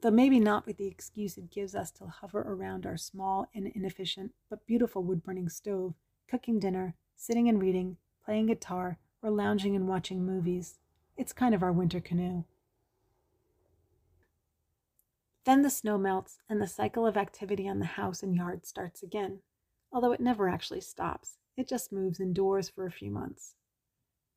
though 0.00 0.10
maybe 0.10 0.40
not 0.40 0.64
with 0.64 0.78
the 0.78 0.86
excuse 0.86 1.36
it 1.36 1.50
gives 1.50 1.74
us 1.74 1.90
to 1.92 2.06
hover 2.06 2.40
around 2.40 2.86
our 2.86 2.96
small 2.96 3.50
and 3.54 3.66
inefficient 3.66 4.32
but 4.48 4.66
beautiful 4.66 5.02
wood 5.02 5.22
burning 5.22 5.50
stove 5.50 5.92
cooking 6.30 6.60
dinner, 6.60 6.94
sitting 7.16 7.48
and 7.48 7.60
reading, 7.60 7.96
playing 8.24 8.46
guitar, 8.46 8.98
or 9.20 9.30
lounging 9.30 9.74
and 9.74 9.88
watching 9.88 10.24
movies. 10.24 10.78
It's 11.16 11.32
kind 11.32 11.54
of 11.54 11.62
our 11.62 11.72
winter 11.72 12.00
canoe. 12.00 12.44
Then 15.44 15.62
the 15.62 15.70
snow 15.70 15.98
melts 15.98 16.38
and 16.48 16.62
the 16.62 16.68
cycle 16.68 17.04
of 17.04 17.16
activity 17.16 17.68
on 17.68 17.80
the 17.80 17.84
house 17.84 18.22
and 18.22 18.36
yard 18.36 18.64
starts 18.64 19.02
again, 19.02 19.40
although 19.92 20.12
it 20.12 20.20
never 20.20 20.48
actually 20.48 20.82
stops. 20.82 21.38
It 21.56 21.68
just 21.68 21.92
moves 21.92 22.20
indoors 22.20 22.68
for 22.68 22.86
a 22.86 22.92
few 22.92 23.10
months. 23.10 23.56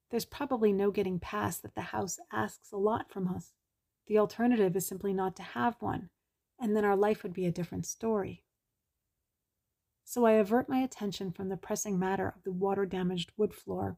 There's 0.09 0.25
probably 0.25 0.73
no 0.73 0.89
getting 0.89 1.19
past 1.19 1.61
that 1.61 1.75
the 1.75 1.81
house 1.81 2.19
asks 2.31 2.71
a 2.71 2.77
lot 2.77 3.11
from 3.11 3.27
us. 3.27 3.53
The 4.07 4.17
alternative 4.17 4.75
is 4.75 4.87
simply 4.87 5.13
not 5.13 5.35
to 5.35 5.43
have 5.43 5.75
one, 5.79 6.09
and 6.59 6.75
then 6.75 6.85
our 6.85 6.97
life 6.97 7.21
would 7.21 7.33
be 7.33 7.45
a 7.45 7.51
different 7.51 7.85
story 7.85 8.43
so 10.03 10.25
I 10.25 10.33
avert 10.33 10.69
my 10.69 10.79
attention 10.79 11.31
from 11.31 11.49
the 11.49 11.57
pressing 11.57 11.97
matter 11.97 12.27
of 12.35 12.43
the 12.43 12.51
water 12.51 12.85
damaged 12.85 13.31
wood 13.37 13.53
floor 13.53 13.97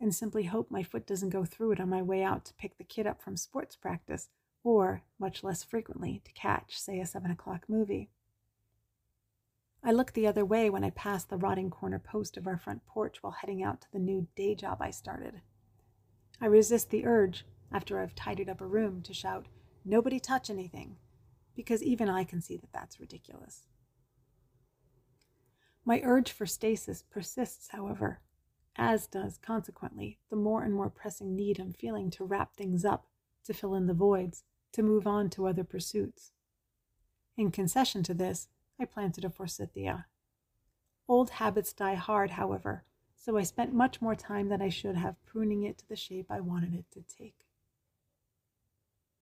and 0.00 0.14
simply 0.14 0.44
hope 0.44 0.70
my 0.70 0.82
foot 0.82 1.06
doesn't 1.06 1.30
go 1.30 1.44
through 1.44 1.72
it 1.72 1.80
on 1.80 1.88
my 1.88 2.00
way 2.00 2.22
out 2.22 2.44
to 2.46 2.54
pick 2.54 2.78
the 2.78 2.84
kid 2.84 3.06
up 3.06 3.22
from 3.22 3.36
sports 3.36 3.76
practice 3.76 4.28
or, 4.62 5.02
much 5.18 5.42
less 5.42 5.62
frequently, 5.62 6.20
to 6.24 6.32
catch, 6.32 6.78
say, 6.78 7.00
a 7.00 7.06
seven 7.06 7.30
o'clock 7.30 7.64
movie. 7.68 8.10
I 9.82 9.92
look 9.92 10.12
the 10.12 10.26
other 10.26 10.44
way 10.44 10.68
when 10.68 10.84
I 10.84 10.90
pass 10.90 11.24
the 11.24 11.38
rotting 11.38 11.70
corner 11.70 11.98
post 11.98 12.36
of 12.36 12.46
our 12.46 12.58
front 12.58 12.84
porch 12.84 13.22
while 13.22 13.32
heading 13.40 13.62
out 13.62 13.80
to 13.82 13.92
the 13.92 13.98
new 13.98 14.26
day 14.36 14.54
job 14.54 14.78
I 14.80 14.90
started. 14.90 15.40
I 16.40 16.46
resist 16.46 16.90
the 16.90 17.06
urge, 17.06 17.46
after 17.72 17.98
I've 17.98 18.14
tidied 18.14 18.50
up 18.50 18.60
a 18.60 18.66
room, 18.66 19.00
to 19.02 19.14
shout, 19.14 19.46
Nobody 19.84 20.20
touch 20.20 20.50
anything, 20.50 20.96
because 21.56 21.82
even 21.82 22.10
I 22.10 22.24
can 22.24 22.42
see 22.42 22.58
that 22.58 22.72
that's 22.72 23.00
ridiculous. 23.00 23.66
My 25.84 26.00
urge 26.04 26.30
for 26.30 26.46
stasis 26.46 27.02
persists, 27.02 27.68
however, 27.68 28.20
as 28.76 29.06
does, 29.06 29.38
consequently, 29.38 30.18
the 30.28 30.36
more 30.36 30.62
and 30.62 30.74
more 30.74 30.90
pressing 30.90 31.34
need 31.34 31.58
I'm 31.58 31.72
feeling 31.72 32.10
to 32.12 32.24
wrap 32.24 32.54
things 32.54 32.84
up, 32.84 33.06
to 33.44 33.54
fill 33.54 33.74
in 33.74 33.86
the 33.86 33.94
voids, 33.94 34.44
to 34.72 34.82
move 34.82 35.06
on 35.06 35.30
to 35.30 35.46
other 35.46 35.64
pursuits. 35.64 36.32
In 37.36 37.50
concession 37.50 38.02
to 38.04 38.14
this, 38.14 38.48
I 38.78 38.84
planted 38.84 39.24
a 39.24 39.30
forsythia. 39.30 40.06
Old 41.08 41.30
habits 41.30 41.72
die 41.72 41.94
hard, 41.94 42.32
however, 42.32 42.84
so 43.16 43.36
I 43.36 43.42
spent 43.42 43.74
much 43.74 44.00
more 44.00 44.14
time 44.14 44.48
than 44.48 44.62
I 44.62 44.68
should 44.68 44.96
have 44.96 45.22
pruning 45.26 45.62
it 45.64 45.78
to 45.78 45.88
the 45.88 45.96
shape 45.96 46.26
I 46.30 46.40
wanted 46.40 46.74
it 46.74 46.86
to 46.92 47.02
take. 47.02 47.46